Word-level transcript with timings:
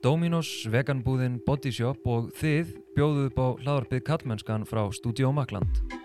Dominos, 0.00 0.64
veganbúðin 0.72 1.34
Bodyshop 1.44 2.06
og 2.08 2.30
þið 2.40 2.72
bjóðuð 2.96 3.26
upp 3.28 3.40
á 3.44 3.46
hlaðarpið 3.60 4.04
Kallmennskan 4.08 4.64
frá 4.64 4.86
Studio 4.96 5.28
Makland. 5.36 5.99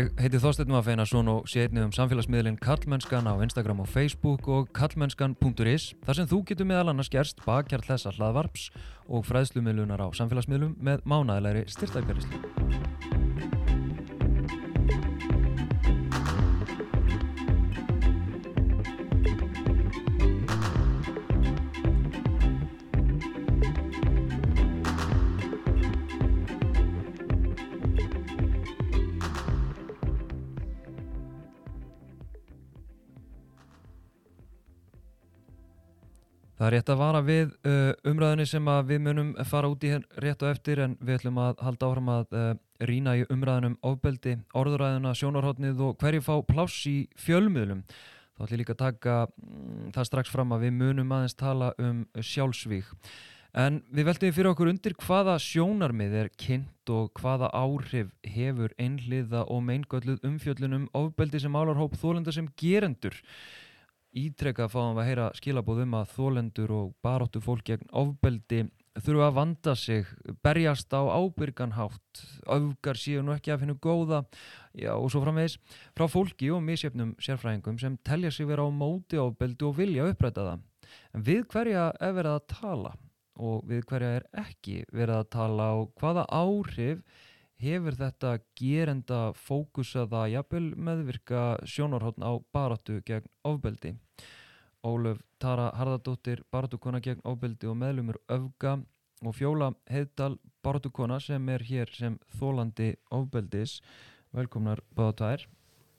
Ég 0.00 0.06
heiti 0.16 0.38
Þorstein 0.40 0.70
Mafeinarsson 0.72 1.28
og 1.28 1.48
sé 1.50 1.66
einnig 1.66 1.82
um 1.84 1.90
samfélagsmiðlinn 1.92 2.56
Kallmennskan 2.62 3.26
á 3.28 3.36
Instagram 3.44 3.82
og 3.82 3.90
Facebook 3.90 4.46
og 4.48 4.70
kallmennskan.is 4.72 5.90
þar 6.06 6.16
sem 6.16 6.30
þú 6.30 6.38
getur 6.48 6.68
meðal 6.70 6.94
annars 6.94 7.12
gerst 7.12 7.42
bakkjarl 7.44 7.84
þessa 7.84 8.14
hlaðvarps 8.16 8.70
og 9.10 9.26
fræðslumiðlunar 9.28 10.00
á 10.00 10.08
samfélagsmiðlum 10.16 10.78
með 10.80 11.04
mánæðilegri 11.04 11.66
styrtaðgerðislu. 11.74 12.89
Það 36.60 36.66
er 36.66 36.74
rétt 36.76 36.90
að 36.92 36.98
vara 37.00 37.20
við 37.24 37.52
uh, 37.64 37.90
umræðinni 38.10 38.44
sem 38.44 38.66
við 38.84 38.98
munum 39.00 39.28
fara 39.48 39.68
út 39.72 39.84
í 39.86 39.94
hér 39.94 40.02
rétt 40.20 40.42
og 40.44 40.50
eftir 40.50 40.82
en 40.84 40.96
við 41.00 41.14
ætlum 41.14 41.38
að 41.40 41.62
halda 41.64 41.86
áfram 41.88 42.10
að 42.12 42.34
uh, 42.36 42.50
rýna 42.84 43.14
í 43.16 43.22
umræðinum 43.32 43.78
ofbeldi, 43.88 44.34
orðuræðina, 44.60 45.14
sjónarhóttnið 45.16 45.80
og 45.86 45.94
hverju 46.02 46.26
fá 46.26 46.34
pláss 46.44 46.82
í 46.90 46.98
fjölmiðlum. 47.16 47.80
Þá 48.36 48.42
ætlum 48.44 48.52
ég 48.58 48.60
líka 48.60 48.76
að 48.76 48.82
taka 48.82 49.14
mm, 49.30 49.86
það 49.96 50.08
strax 50.10 50.34
fram 50.34 50.52
að 50.52 50.66
við 50.66 50.76
munum 50.82 51.16
aðeins 51.16 51.38
tala 51.40 51.70
um 51.80 52.04
sjálfsvík. 52.20 52.92
En 53.64 53.80
við 53.88 54.10
veltum 54.10 54.36
fyrir 54.36 54.50
okkur 54.52 54.74
undir 54.74 54.98
hvaða 55.00 55.38
sjónarmið 55.40 56.18
er 56.26 56.30
kynnt 56.44 56.92
og 56.92 57.08
hvaða 57.24 57.48
áhrif 57.56 58.12
hefur 58.36 58.76
einhliða 58.76 59.46
og 59.48 59.64
meingölluð 59.64 60.28
umfjöllunum 60.28 60.90
ofbeldi 60.92 61.40
sem 61.40 61.56
álar 61.56 61.80
hóp 61.80 61.96
þólenda 61.96 62.36
sem 62.36 62.52
gerendur 62.60 63.16
ítrekka 64.16 64.66
fáum 64.70 64.98
að 64.98 65.06
heyra 65.06 65.30
skilabóð 65.38 65.84
um 65.84 65.96
að 66.00 66.12
þólendur 66.16 66.72
og 66.74 66.92
baróttu 67.04 67.42
fólk 67.42 67.68
gegn 67.68 67.90
ofbeldi 67.94 68.64
þurfa 68.98 69.28
að 69.28 69.36
vanda 69.36 69.74
sig, 69.78 70.08
berjast 70.42 70.90
á 70.92 71.00
ábyrganhátt, 71.06 72.22
öfgar 72.50 72.98
síðan 72.98 73.30
og 73.30 73.38
ekki 73.38 73.52
að 73.54 73.62
finna 73.62 73.76
góða 73.78 74.22
já, 74.74 74.90
og 74.96 75.06
svo 75.12 75.22
framvegis. 75.22 75.56
Frá 75.96 76.08
fólki 76.10 76.50
og 76.50 76.64
misjöfnum 76.66 77.14
sérfræðingum 77.22 77.78
sem 77.80 77.96
telja 78.06 78.32
sig 78.34 78.48
vera 78.50 78.66
á 78.66 78.70
móti 78.74 79.20
ofbeldi 79.20 79.68
og 79.68 79.78
vilja 79.78 80.08
uppræta 80.10 80.48
það. 80.48 80.66
En 81.14 81.24
við 81.26 81.46
hverja 81.52 81.86
er 82.02 82.16
verið 82.18 82.36
að 82.36 82.46
tala? 82.50 82.94
Og 83.40 83.64
við 83.70 83.84
hverja 83.88 84.14
er 84.18 84.26
ekki 84.42 84.80
verið 84.90 85.16
að 85.20 85.30
tala? 85.36 85.68
Og 85.80 85.92
hvaða 86.00 86.26
áhrif 86.28 87.04
hefur 87.60 87.96
þetta 87.96 88.36
gerenda 88.58 89.20
fókusaða 89.36 90.26
jafnvel 90.32 90.70
meðvirka 90.76 91.42
sjónarhóttn 91.68 92.24
á 92.24 92.32
baráttu 92.52 93.00
gegn 93.06 93.28
ofbeldi. 93.44 93.94
Ólöf 94.80 95.20
Tara 95.38 95.68
Harðardóttir, 95.76 96.40
baráttukona 96.52 97.02
gegn 97.04 97.20
ofbeldi 97.28 97.68
og 97.68 97.76
meðlumur 97.82 98.20
Öfga 98.32 98.78
og 99.20 99.36
Fjóla 99.36 99.74
Heiðdal, 99.90 100.38
baráttukona 100.64 101.20
sem 101.20 101.48
er 101.52 101.64
hér 101.68 101.92
sem 101.92 102.16
þólandi 102.38 102.94
ofbeldis. 103.12 103.80
Velkomnar 104.32 104.80
báða 104.96 105.16
tær. 105.20 105.44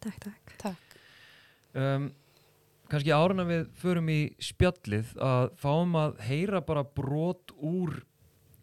Takk, 0.02 0.18
takk. 0.26 0.56
Takk. 0.64 0.98
Um, 1.78 2.10
Kanski 2.92 3.14
áruna 3.16 3.46
við 3.48 3.68
förum 3.80 4.10
í 4.12 4.22
spjallið 4.44 5.14
að 5.24 5.46
fáum 5.62 5.94
að 5.96 6.18
heyra 6.28 6.60
bara 6.66 6.82
brot 6.84 7.54
úr 7.56 8.02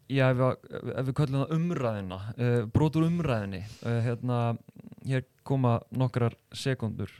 Já, 0.09 0.31
ef, 0.33 0.39
ef 0.73 1.05
við 1.05 1.15
köllum 1.19 1.43
það 1.43 1.51
umræðina, 1.53 2.17
uh, 2.33 2.61
brotur 2.73 3.05
umræðinni, 3.05 3.59
uh, 3.85 3.99
hérna, 4.07 4.39
hér 5.05 5.27
koma 5.45 5.75
nokkrar 5.93 6.33
sekundur. 6.49 7.13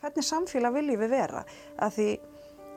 Hvernig 0.00 0.24
samfélag 0.24 0.78
viljum 0.78 1.02
við 1.02 1.12
vera? 1.12 1.44
Að 1.84 1.94
því, 1.98 2.08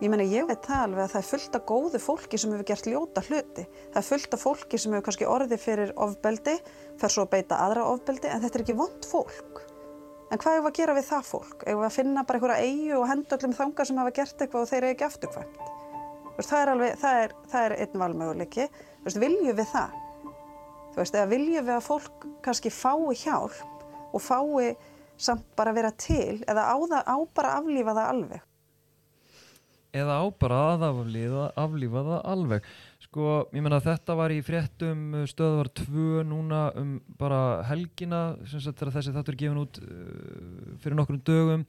ég 0.03 0.11
menna, 0.11 0.27
ég 0.27 0.49
veit 0.49 0.67
það 0.67 0.83
alveg 0.89 1.05
að 1.05 1.13
það 1.13 1.21
er 1.21 1.29
fullt 1.29 1.57
af 1.57 1.65
góðu 1.71 2.03
fólki 2.03 2.41
sem 2.41 2.51
hefur 2.51 2.69
gert 2.73 2.91
ljóta 2.91 3.25
hluti. 3.29 3.67
Það 3.93 4.03
er 4.03 4.09
fullt 4.09 4.35
af 4.35 4.43
fólki 4.43 4.83
sem 4.83 4.95
hefur 4.95 5.07
kannski 5.07 5.31
orðið 5.31 5.65
fyrir 5.69 5.97
ofbeldi, 6.07 6.59
fer 6.99 7.15
svo 7.15 7.27
að 7.29 7.33
beita 7.37 7.63
aðra 7.63 7.89
ofbeldi, 7.93 8.27
en 8.27 8.43
þetta 8.43 8.59
er 8.59 8.65
ekki 8.65 8.79
vond 8.81 9.07
fólk. 9.07 9.67
En 10.31 10.39
hvað 10.41 10.57
hefur 10.57 10.73
að 10.73 10.81
gera 10.81 10.97
við 10.99 11.11
það 11.13 11.29
fólk? 11.31 11.61
Hefur 11.63 11.87
að 11.87 11.95
finna 12.01 12.25
bara 12.27 12.41
einhverja 12.41 12.67
eigu 12.67 12.97
og 12.99 13.07
henda 13.13 13.39
öllum 13.39 13.55
þanga 13.55 13.87
sem 13.87 14.01
hafa 14.03 14.19
gert 14.19 14.41
eitthvað 14.43 14.65
og 14.65 14.73
þeir 14.73 14.83
eru 14.83 14.97
ekki 14.97 15.07
afturkvæmt? 15.07 15.79
Það 16.49 16.61
er, 16.61 16.71
alveg, 16.75 16.95
það 17.01 17.23
er, 17.23 17.35
það 17.51 17.65
er 17.67 17.75
einn 17.77 17.99
valmöguleiki. 18.03 18.69
Viljum 19.05 19.57
við 19.57 19.67
það? 19.71 19.97
Veist, 20.95 21.17
viljum 21.31 21.67
við 21.67 21.75
að 21.77 21.85
fólk 21.85 22.29
kannski 22.43 22.71
fái 22.73 23.17
hjálp 23.21 23.83
og 24.11 24.23
fái 24.23 24.71
samt 25.21 25.45
bara 25.55 25.73
vera 25.75 25.91
til 25.95 26.41
eða 26.49 26.65
á, 26.67 26.75
það, 26.75 27.03
á 27.07 27.17
bara 27.35 27.57
aflífa 27.59 27.95
það 27.95 28.09
alveg? 28.15 28.47
Eða 30.01 30.17
á 30.23 30.25
bara 30.39 30.59
að 30.71 30.85
aflífa, 30.87 31.45
aflífa 31.59 32.03
það 32.07 32.21
alveg. 32.33 32.67
Sko, 33.03 33.31
ég 33.51 33.63
menna 33.63 33.81
þetta 33.83 34.15
var 34.15 34.31
í 34.31 34.37
fréttum 34.45 35.01
stöðvar 35.27 35.71
2 35.81 36.21
núna 36.29 36.61
um 36.79 36.93
bara 37.19 37.41
helgina 37.67 38.21
sem 38.47 38.63
sagt 38.63 38.83
þessi 38.85 39.11
þáttur 39.11 39.35
er 39.35 39.41
gefin 39.41 39.59
út 39.63 39.81
uh, 39.83 40.77
fyrir 40.79 40.95
nokkrum 40.95 41.19
dögum 41.27 41.65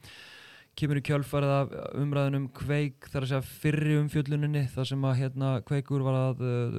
kemur 0.79 0.99
í 0.99 1.03
kjálfarið 1.05 1.53
af 1.53 1.73
umræðunum 2.01 2.47
kveik 2.57 3.07
þar 3.11 3.25
að 3.25 3.31
segja 3.31 3.57
fyrri 3.61 3.97
umfjölluninni 3.99 4.63
þar 4.73 4.89
sem 4.89 5.05
að 5.05 5.19
hérna 5.19 5.51
kveikur 5.67 6.05
var 6.05 6.19
að 6.19 6.43
uh, 6.47 6.77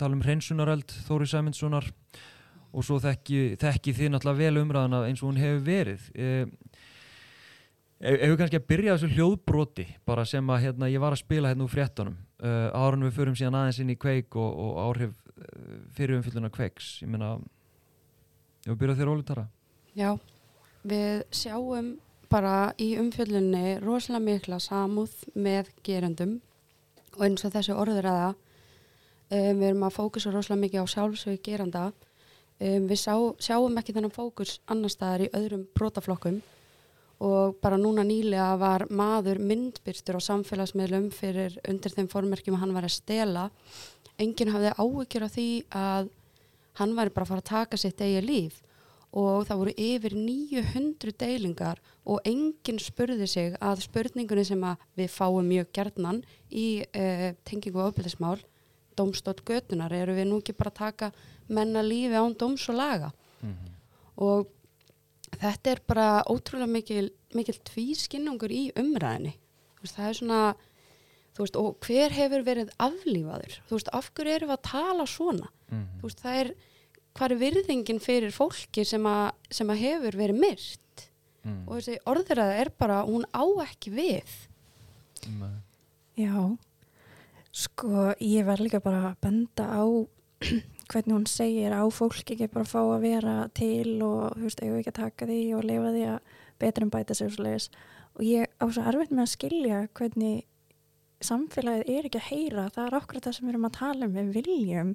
tala 0.00 0.18
um 0.18 0.24
hreinsunareld 0.24 0.96
Þóri 1.06 1.28
Sæmundssonar. 1.30 1.88
Og 2.74 2.82
svo 2.82 2.98
þekki, 2.98 3.54
þekki 3.62 3.94
þið 3.94 4.12
náttúrulega 4.12 4.42
vel 4.42 4.62
umræðuna 4.64 5.04
eins 5.06 5.22
og 5.22 5.30
hún 5.30 5.38
hefur 5.38 5.60
verið. 5.62 6.06
Eh, 6.18 6.46
ef 8.02 8.32
við 8.32 8.38
kannski 8.40 8.58
að 8.58 8.68
byrja 8.72 8.96
þessu 8.96 9.10
hljóðbroti 9.14 9.86
bara 10.04 10.24
sem 10.26 10.50
að 10.50 10.64
hérna 10.66 10.90
ég 10.90 11.02
var 11.04 11.14
að 11.14 11.22
spila 11.22 11.52
hérna 11.52 11.68
úr 11.68 11.72
fréttunum. 11.72 12.16
Uh, 12.44 12.68
árunum 12.74 13.06
við 13.08 13.20
förum 13.20 13.36
síðan 13.38 13.60
aðeins 13.60 13.78
inn 13.80 13.94
í 13.94 14.00
kveik 14.00 14.34
og, 14.36 14.58
og 14.58 14.80
áhrif 14.82 15.14
uh, 15.14 15.76
fyrir 15.94 16.18
umfjöllunar 16.18 16.52
kveiks. 16.52 16.96
Ég 17.00 17.12
meina, 17.14 17.36
ef 18.66 18.72
við 18.72 18.80
byrja 18.82 18.98
þér 18.98 19.12
Óli 19.14 19.24
Tara 19.28 19.46
Já, 19.94 20.16
við 20.82 21.22
sjáum 21.30 21.94
bara 22.34 22.72
í 22.82 22.94
umfjöllunni 22.98 23.76
rosalega 23.84 24.24
mikla 24.24 24.58
samúð 24.62 25.12
með 25.38 25.70
gerendum. 25.86 26.38
Og 27.14 27.28
eins 27.28 27.44
og 27.46 27.54
þessi 27.54 27.76
orður 27.78 28.08
aða 28.10 28.32
um, 28.34 29.60
við 29.60 29.68
erum 29.68 29.86
að 29.86 29.94
fókusa 29.98 30.32
rosalega 30.34 30.64
mikið 30.64 30.82
á 30.82 30.86
sjálfsög 30.94 31.38
geranda. 31.46 31.84
Um, 32.58 32.88
við 32.90 32.98
sá, 33.04 33.14
sjáum 33.38 33.78
ekki 33.78 33.94
þennan 33.94 34.14
fókus 34.14 34.58
annar 34.70 34.92
staðar 34.92 35.26
í 35.26 35.30
öðrum 35.36 35.64
brótaflokkum 35.76 36.42
og 37.24 37.54
bara 37.62 37.78
núna 37.78 38.02
nýlega 38.04 38.50
var 38.58 38.84
maður 38.90 39.38
myndbyrstur 39.38 40.18
á 40.18 40.26
samfélagsmiðlum 40.26 41.08
fyrir 41.14 41.54
undir 41.70 41.94
þeim 41.94 42.10
formerkjum 42.10 42.58
að 42.58 42.64
hann 42.64 42.74
var 42.74 42.88
að 42.88 42.96
stela. 42.96 43.46
Enginn 44.18 44.50
hafði 44.54 44.74
áhyggjur 44.74 45.26
af 45.26 45.34
því 45.36 45.48
að 45.78 46.10
hann 46.80 46.96
væri 46.98 47.14
bara 47.14 47.28
að 47.28 47.30
fara 47.30 47.44
að 47.44 47.52
taka 47.52 47.80
sitt 47.80 48.02
eigi 48.02 48.22
líf 48.26 48.60
og 49.14 49.44
það 49.46 49.60
voru 49.60 49.74
yfir 49.78 50.16
900 50.18 51.14
deilingar 51.20 51.80
og 52.04 52.24
enginn 52.26 52.80
spurði 52.82 53.28
sig 53.30 53.54
að 53.62 53.84
spurningunni 53.86 54.44
sem 54.46 54.64
að 54.66 54.82
við 54.98 55.12
fáum 55.14 55.46
mjög 55.46 55.70
gerðnan 55.76 56.24
í 56.50 56.82
uh, 56.82 57.30
tengingu 57.46 57.78
og 57.78 57.92
ofbildismál 57.92 58.40
domstótt 58.98 59.42
götunar, 59.46 59.92
eru 59.94 60.14
við 60.14 60.28
nú 60.30 60.40
ekki 60.42 60.54
bara 60.58 60.70
að 60.70 60.80
taka 60.80 61.12
menna 61.50 61.82
lífi 61.82 62.18
án 62.18 62.36
doms 62.38 62.68
og 62.70 62.78
laga 62.78 63.10
mm 63.40 63.54
-hmm. 63.54 63.72
og 64.16 64.48
þetta 65.40 65.70
er 65.70 65.80
bara 65.86 66.22
ótrúlega 66.30 66.66
mikil, 66.70 67.10
mikil 67.34 67.58
tvískinnungur 67.64 68.50
í 68.50 68.70
umræðinni 68.76 69.34
veist, 69.80 69.96
það 69.96 70.08
er 70.08 70.14
svona 70.14 70.54
veist, 71.38 71.56
og 71.56 71.76
hver 71.80 72.10
hefur 72.10 72.42
verið 72.46 72.70
aflífaður 72.78 73.60
þú 73.68 73.70
veist, 73.70 73.88
af 73.92 74.10
hverju 74.14 74.34
eru 74.34 74.46
við 74.46 74.56
að 74.56 74.70
tala 74.70 75.06
svona 75.06 75.48
mm 75.70 75.78
-hmm. 75.78 76.00
þú 76.00 76.02
veist, 76.02 76.20
það 76.20 76.40
er 76.40 76.54
hvað 77.14 77.34
er 77.34 77.40
virðingin 77.42 78.00
fyrir 78.02 78.34
fólki 78.34 78.84
sem 78.86 79.04
að, 79.06 79.28
sem 79.54 79.70
að 79.70 79.82
hefur 79.84 80.18
verið 80.18 80.40
myrt? 80.42 80.80
Mm. 81.44 81.64
og 81.68 81.76
þessi 81.76 81.98
orðræða 82.08 82.60
er 82.62 82.70
bara 82.80 83.02
hún 83.04 83.26
á 83.36 83.44
ekki 83.66 83.92
við. 83.92 84.36
Já. 86.16 86.56
Sko 87.54 88.14
ég 88.18 88.46
var 88.48 88.62
líka 88.64 88.80
bara 88.82 89.10
að 89.10 89.18
benda 89.26 89.66
á 89.68 89.84
hvernig 90.90 91.12
hún 91.12 91.26
segir 91.28 91.76
á 91.76 91.84
fólk 91.92 92.24
ekki 92.24 92.48
bara 92.48 92.64
að 92.64 92.72
fá 92.72 92.80
að 92.80 93.04
vera 93.04 93.34
til 93.56 94.00
og 94.04 94.32
þú 94.38 94.46
veist, 94.48 94.64
eigum 94.64 94.80
ekki 94.80 94.94
að 94.94 95.02
taka 95.02 95.28
því 95.28 95.42
og 95.58 95.68
lifa 95.68 95.92
því 95.94 96.06
að 96.14 96.32
betur 96.64 96.86
en 96.86 96.94
bæta 96.96 97.16
sig 97.18 97.28
og 97.28 97.36
svo 97.36 97.44
leiðis 97.44 97.68
og 98.14 98.24
ég 98.24 98.50
á 98.56 98.64
svo 98.64 98.88
erfitt 98.88 99.12
með 99.12 99.24
að 99.26 99.32
skilja 99.34 99.78
hvernig 99.98 100.42
samfélagið 101.24 101.92
er 101.94 102.08
ekki 102.08 102.20
að 102.20 102.28
heyra. 102.30 102.66
Það 102.74 102.86
er 102.88 102.98
okkur 102.98 103.22
það 103.24 103.36
sem 103.36 103.46
við 103.46 103.54
erum 103.54 103.68
að 103.68 103.78
tala 103.78 104.08
um. 104.08 104.16
Við 104.16 104.32
viljum 104.34 104.90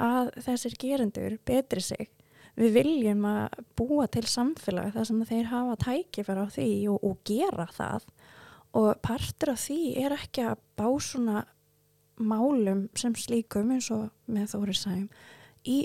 að 0.00 0.30
þessir 0.44 0.76
gerendur 0.80 1.38
betri 1.46 1.82
sig. 1.84 2.10
Við 2.54 2.76
viljum 2.76 3.24
að 3.26 3.56
búa 3.78 4.06
til 4.06 4.24
samfélag 4.30 4.92
þar 4.94 5.08
sem 5.08 5.24
þeir 5.26 5.50
hafa 5.50 5.78
tækifar 5.82 6.38
á 6.38 6.46
því 6.54 6.68
og, 6.92 7.00
og 7.02 7.18
gera 7.26 7.66
það. 7.74 8.06
Og 8.74 8.90
partur 9.02 9.54
af 9.54 9.64
því 9.66 9.80
er 10.02 10.14
ekki 10.14 10.46
að 10.50 10.62
bá 10.78 10.86
svona 11.02 11.44
málum 12.18 12.88
sem 12.98 13.14
slíkum 13.18 13.72
eins 13.74 13.90
og 13.94 14.10
með 14.30 14.54
Þóri 14.54 14.76
Sæm 14.78 15.06
í 15.66 15.78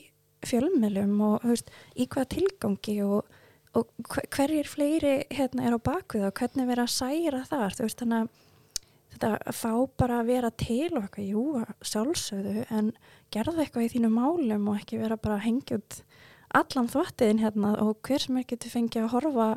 fjölmjölum 0.46 1.16
og 1.26 1.46
veist, 1.48 1.72
í 1.98 2.06
hvaða 2.08 2.30
tilgangi 2.36 3.00
og, 3.04 3.26
og 3.78 3.90
hverjir 4.34 4.70
fleiri 4.70 5.16
hérna 5.34 5.68
er 5.68 5.76
á 5.76 5.80
bakvið 5.90 6.28
og 6.30 6.38
hvernig 6.40 6.70
vera 6.70 6.86
að 6.86 6.96
særa 6.96 7.42
þar 7.50 7.76
þú 7.76 7.88
veist 7.88 8.04
þannig 8.04 8.22
að 8.22 8.46
þetta 9.14 9.32
að 9.40 9.58
fá 9.60 9.74
bara 10.02 10.22
að 10.22 10.32
vera 10.32 10.52
til 10.54 10.90
og 10.94 11.04
eitthvað, 11.04 11.28
jú, 11.34 11.44
sjálfsögðu 11.92 12.66
en 12.78 12.94
gerða 13.34 13.64
eitthvað 13.64 13.88
í 13.88 13.92
þínu 13.96 14.14
málum 14.14 14.72
og 14.72 14.80
ekki 14.80 15.02
vera 15.02 15.20
bara 15.20 15.40
að 15.40 15.46
hengja 15.48 15.82
út 15.82 16.00
allan 16.60 16.90
þvattiðin 16.90 17.44
hérna 17.44 17.76
og 17.84 18.00
hver 18.06 18.24
sem 18.24 18.40
er 18.40 18.48
getur 18.50 18.74
fengið 18.74 19.06
að 19.06 19.14
horfa 19.18 19.50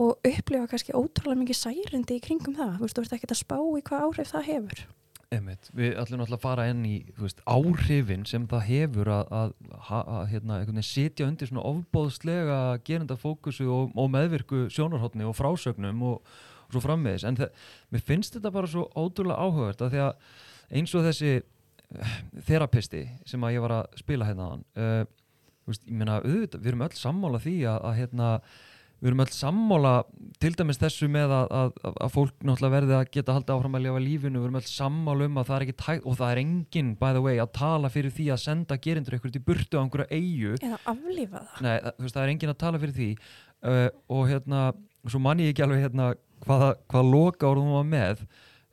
og 0.00 0.24
upplifa 0.24 0.70
kannski 0.70 0.96
ótrúlega 0.96 1.42
mikið 1.42 1.58
særindi 1.58 2.16
í 2.16 2.24
kringum 2.24 2.56
það, 2.56 2.78
þú 2.78 2.86
veist, 2.86 2.96
þú 2.96 3.04
ert 3.04 3.18
ekki 3.18 3.30
að 3.30 3.42
spá 3.42 3.58
í 3.60 3.84
hvað 3.84 4.06
áhrif 4.06 4.32
það 4.32 4.48
hefur 4.48 4.86
Einmitt. 5.30 5.68
Við 5.78 5.92
ætlum 5.94 6.24
alltaf 6.24 6.40
að 6.40 6.42
fara 6.42 6.62
enn 6.72 6.80
í 6.88 6.94
veist, 7.14 7.38
áhrifin 7.46 8.24
sem 8.26 8.48
það 8.50 8.64
hefur 8.66 9.10
að, 9.14 9.28
að, 9.30 9.52
að, 9.94 10.22
hérna, 10.32 10.82
setja 10.82 11.28
undir 11.28 11.46
svona 11.46 11.62
ofbóðslega 11.70 12.56
gerenda 12.82 13.14
fókusu 13.14 13.68
og, 13.70 13.92
og 13.94 14.08
meðvirku 14.10 14.64
sjónarhóttni 14.74 15.28
og 15.28 15.36
frásögnum 15.38 16.02
og 16.08 16.32
svo 16.72 16.82
frammeðis. 16.84 17.26
En 17.28 17.38
mér 17.38 18.04
finnst 18.06 18.36
þetta 18.36 18.54
bara 18.54 18.70
svo 18.70 18.86
ótrúlega 18.94 19.40
áhugavert 19.40 19.84
að 19.86 19.94
því 19.94 20.02
að 20.06 20.34
eins 20.80 20.96
og 20.96 21.06
þessi 21.06 21.36
uh, 21.40 22.18
þerapisti 22.48 23.04
sem 23.28 23.46
að 23.46 23.56
ég 23.56 23.66
var 23.66 23.76
að 23.80 24.02
spila 24.02 24.28
hérna 24.28 24.48
á 24.48 24.52
hann, 24.54 24.66
uh, 24.78 25.04
veist, 25.68 25.86
ég 25.86 25.96
meina 25.96 26.20
auðvitað, 26.20 26.60
við 26.60 26.72
erum 26.72 26.84
öll 26.86 26.98
sammála 26.98 27.42
því 27.42 27.56
að 27.70 27.96
hérna 27.98 28.34
við 29.00 29.08
erum 29.08 29.22
öll 29.24 29.32
sammála 29.32 29.92
til 30.42 30.50
dæmis 30.58 30.78
þessu 30.80 31.08
með 31.12 31.32
að, 31.32 31.46
að, 31.56 31.70
að 32.04 32.10
fólk 32.12 32.34
náttúrulega 32.44 32.74
verði 32.74 32.96
að 32.98 33.12
geta 33.14 33.36
haldið 33.36 33.54
áfram 33.54 33.78
að 33.78 33.84
lifa 33.86 34.02
lífinu, 34.04 34.40
við 34.40 34.48
erum 34.48 34.58
öll 34.60 34.68
sammála 34.68 35.28
um 35.28 35.40
að 35.40 35.48
það 35.48 35.56
er 35.56 35.64
ekki 35.66 35.76
tækt 35.80 36.08
og 36.10 36.18
það 36.18 36.32
er 36.32 36.40
enginn, 36.42 36.90
by 37.00 37.14
the 37.16 37.22
way, 37.24 37.40
að 37.40 37.52
tala 37.56 37.92
fyrir 37.92 38.14
því 38.16 38.26
að 38.34 38.42
senda 38.44 38.78
gerindur 38.84 39.16
eitthvað 39.16 39.36
til 39.36 39.44
burtu 39.46 39.80
á 39.80 39.82
einhverju 39.82 40.08
eigu. 40.12 40.52
Eða 40.60 40.80
aflífa 40.92 41.44
það. 41.46 41.62
Nei, 41.64 41.76
það, 41.86 41.94
veist, 42.04 42.16
það 42.18 42.26
er 42.26 42.34
enginn 42.34 42.52
að 42.52 42.60
tala 42.60 42.82
fyrir 42.82 42.98
því 42.98 43.08
uh, 43.70 43.86
og 44.18 44.28
hérna, 44.34 44.64
svo 45.08 45.22
mann 45.24 45.40
ég 45.40 45.54
ekki 45.54 45.64
alveg 45.64 45.86
hérna 45.86 46.10
hvaða, 46.46 46.74
hvaða 46.90 47.10
loka 47.10 47.48
orðum 47.50 47.74
var 47.78 47.88
með, 47.88 48.22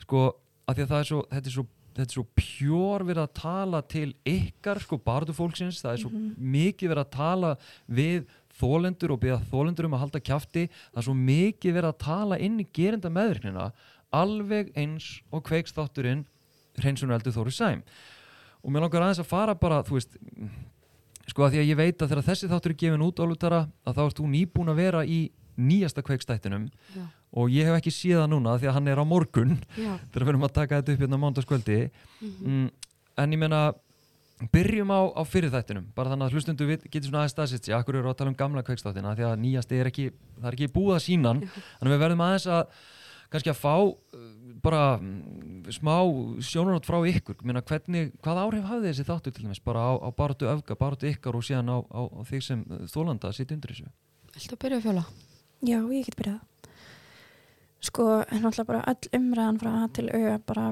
sko, 0.04 0.28
að 0.68 0.76
því 0.76 0.86
að 0.86 0.94
það 0.94 1.00
er 1.00 1.10
svo, 1.12 1.24
þetta 1.32 1.52
er 1.52 1.58
svo 1.58 1.68
þetta 1.98 2.14
er 2.14 2.14
svo 2.14 2.26
pjór 2.38 3.06
verið 3.08 3.24
að 3.24 3.38
tala 3.40 3.80
til 3.90 4.10
ykkar 4.28 4.82
sko 4.84 5.00
barðu 5.02 5.34
fólksins, 5.34 5.82
það 5.82 5.96
er 5.96 6.02
svo 6.04 6.12
mm 6.12 6.18
-hmm. 6.18 6.52
mikið 6.54 6.92
verið 6.92 7.06
að 7.06 7.16
tala 7.16 7.52
við 7.88 8.28
þólendur 8.58 9.14
og 9.14 9.22
beða 9.22 9.40
þólendur 9.52 9.88
um 9.88 9.96
að 9.98 10.04
halda 10.04 10.22
kæfti 10.22 10.68
það 10.70 11.02
er 11.02 11.08
svo 11.08 11.16
mikið 11.18 11.74
verið 11.74 11.90
að 11.90 12.04
tala 12.04 12.40
inn 12.40 12.60
í 12.62 12.68
gerinda 12.74 13.10
meðvirknina 13.10 13.72
alveg 14.14 14.72
eins 14.78 15.22
og 15.32 15.44
kveikstátturinn 15.48 16.26
hreinsunar 16.78 17.18
eldur 17.18 17.36
Þóri 17.36 17.54
Sæm 17.54 17.84
og 18.64 18.72
mér 18.72 18.86
langar 18.86 19.02
aðeins 19.02 19.22
að 19.22 19.32
fara 19.32 19.56
bara 19.56 19.84
þú 19.84 19.98
veist, 19.98 20.18
sko 21.28 21.46
að 21.46 21.52
því 21.52 21.60
að 21.60 21.70
ég 21.70 21.78
veit 21.78 22.02
að 22.02 22.10
þegar 22.10 22.28
þessi 22.30 22.50
þáttur 22.52 22.74
er 22.74 22.82
gefin 22.82 23.06
út 23.06 23.20
álutara 23.20 23.68
að 23.86 23.98
þá 23.98 24.04
ert 24.06 24.20
þú 24.22 24.28
nýbúin 24.32 24.74
að 24.74 24.82
vera 24.82 25.06
í 25.06 25.20
nýjasta 25.58 26.04
kveikstættinum 26.06 26.70
Já. 26.94 27.06
Og 27.32 27.52
ég 27.52 27.68
hef 27.68 27.80
ekki 27.80 27.92
síðan 27.94 28.32
núna 28.32 28.56
því 28.60 28.70
að 28.70 28.78
hann 28.78 28.88
er 28.88 29.02
á 29.02 29.06
morgun. 29.08 29.58
Þegar 30.12 30.24
við 30.24 30.32
erum 30.34 30.48
að 30.48 30.56
taka 30.56 30.80
þetta 30.80 30.96
upp 30.96 31.04
hérna 31.04 31.22
mándaskvöldi 31.22 31.82
mm 31.88 32.30
-hmm. 32.30 32.48
mm, 32.48 32.72
en 33.18 33.36
ég 33.36 33.40
menna 33.40 33.62
Byrjum 34.54 34.92
á, 34.94 35.02
á 35.18 35.22
fyrir 35.26 35.50
þættinum, 35.50 35.88
bara 35.98 36.12
þannig 36.12 36.28
að 36.28 36.36
hlustundu 36.38 36.66
getur 36.70 37.08
svona 37.08 37.24
aðeins 37.24 37.34
staðsitt 37.34 37.66
sér, 37.66 37.80
akkur 37.80 37.96
eru 37.98 38.12
að 38.12 38.20
tala 38.20 38.30
um 38.30 38.38
gamla 38.38 38.62
kveikstáttina 38.62 39.16
því 39.18 39.26
að 39.26 39.40
nýjast 39.42 39.72
er 39.74 39.90
ekki, 39.90 40.12
það 40.38 40.46
er 40.46 40.58
ekki 40.58 40.74
búið 40.76 40.94
að 40.94 41.06
sínan, 41.08 41.40
þannig 41.48 41.88
að 41.88 41.96
við 41.96 42.04
verðum 42.04 42.22
aðeins 42.22 42.46
að 42.54 42.84
kannski 43.34 43.50
að 43.50 43.58
fá 43.58 43.74
uh, 43.82 44.28
bara 44.62 44.82
mm, 45.02 45.72
smá 45.74 45.96
sjónunótt 46.46 46.86
frá 46.86 47.00
ykkur, 47.10 47.40
Minna, 47.42 47.64
hvernig, 47.66 48.14
hvað 48.22 48.44
áhrif 48.44 48.70
hafði 48.70 48.92
þessi 48.92 49.08
þáttu 49.10 49.34
til 49.34 49.48
dæmis, 49.48 49.64
bara 49.66 49.88
á, 49.90 49.92
á 50.06 50.10
baratu 50.14 50.52
öfga, 50.54 50.78
baratu 50.78 51.10
ykkar 51.10 51.40
og 51.40 51.48
síðan 51.48 51.74
á, 51.74 51.78
á, 51.82 52.02
á 52.06 52.22
því 52.30 52.44
sem 52.46 52.62
þólanda 52.94 53.34
sitt 53.34 53.56
undir 53.58 53.74
þessu? 53.74 53.90
Að 54.38 54.62
byrja 54.62 54.78
að 54.78 54.86
fjóla? 54.86 55.08
Já, 55.66 55.80
ég 55.82 56.06
get 56.06 56.22
byrjað 56.22 56.40
sko, 57.84 58.08
alltaf 58.26 58.68
bara 58.68 58.84
öll 58.90 59.10
umræðan 59.18 59.60
frá 59.62 59.72
að 59.84 59.90
til 59.98 60.08
auða 60.10 60.38
bara 60.50 60.68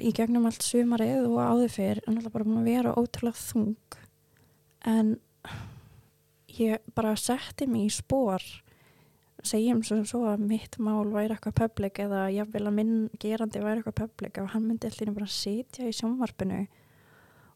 í 0.00 0.12
gegnum 0.16 0.48
allt 0.48 0.64
sumarið 0.64 1.28
og 1.28 1.38
áður 1.40 1.74
fyrr 1.76 2.02
alltaf 2.06 2.34
bara 2.34 2.48
búin 2.48 2.62
að 2.62 2.70
vera 2.70 2.96
ótrúlega 2.98 3.40
þung. 3.40 4.00
En 4.88 5.14
ég 6.60 6.82
bara 6.96 7.16
setti 7.16 7.68
mig 7.70 7.88
í 7.88 7.94
spór 7.94 8.44
segjum 9.46 9.80
svo, 9.86 10.02
svo 10.04 10.26
að 10.28 10.44
mitt 10.50 10.76
mál 10.82 11.08
væri 11.08 11.34
eitthvað 11.34 11.56
public 11.62 12.00
eða 12.02 12.26
ég 12.34 12.48
vil 12.52 12.66
að 12.68 12.76
minn 12.76 12.96
gerandi 13.22 13.62
væri 13.62 13.80
eitthvað 13.80 14.00
public 14.02 14.40
og 14.42 14.50
hann 14.54 14.66
myndi 14.68 14.90
allir 14.90 15.14
bara 15.16 15.28
sitja 15.32 15.88
í 15.88 15.94
sjónvarpinu 15.96 16.60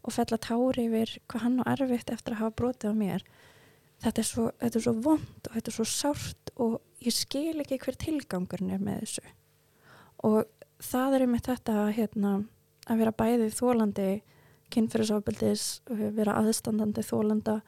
og 0.05 0.13
fell 0.13 0.31
að 0.31 0.45
tári 0.47 0.87
yfir 0.89 1.17
hvað 1.29 1.45
hann 1.45 1.61
á 1.61 1.65
erfitt 1.75 2.13
eftir 2.13 2.37
að 2.37 2.43
hafa 2.43 2.57
brotið 2.61 2.93
á 2.93 2.95
mér. 2.97 3.27
Þetta 4.05 4.21
er 4.21 4.29
svo, 4.29 4.47
svo 4.77 4.95
vond 5.05 5.49
og 5.49 5.53
þetta 5.55 5.71
er 5.71 5.77
svo 5.77 5.87
sárt 5.89 6.55
og 6.61 6.75
ég 7.05 7.15
skil 7.15 7.63
ekki 7.63 7.79
hver 7.83 7.99
tilgangurinn 8.01 8.75
er 8.75 8.83
með 8.83 9.05
þessu. 9.05 9.25
Og 10.25 10.45
það 10.85 11.19
er 11.19 11.27
með 11.31 11.45
þetta 11.51 11.77
hérna, 11.97 12.33
að 12.89 13.03
vera 13.03 13.17
bæðið 13.19 13.59
þólandi 13.59 14.09
kynferðisofbildis 14.75 15.67
vera 16.17 16.39
aðstandandi 16.41 17.05
þólanda 17.05 17.61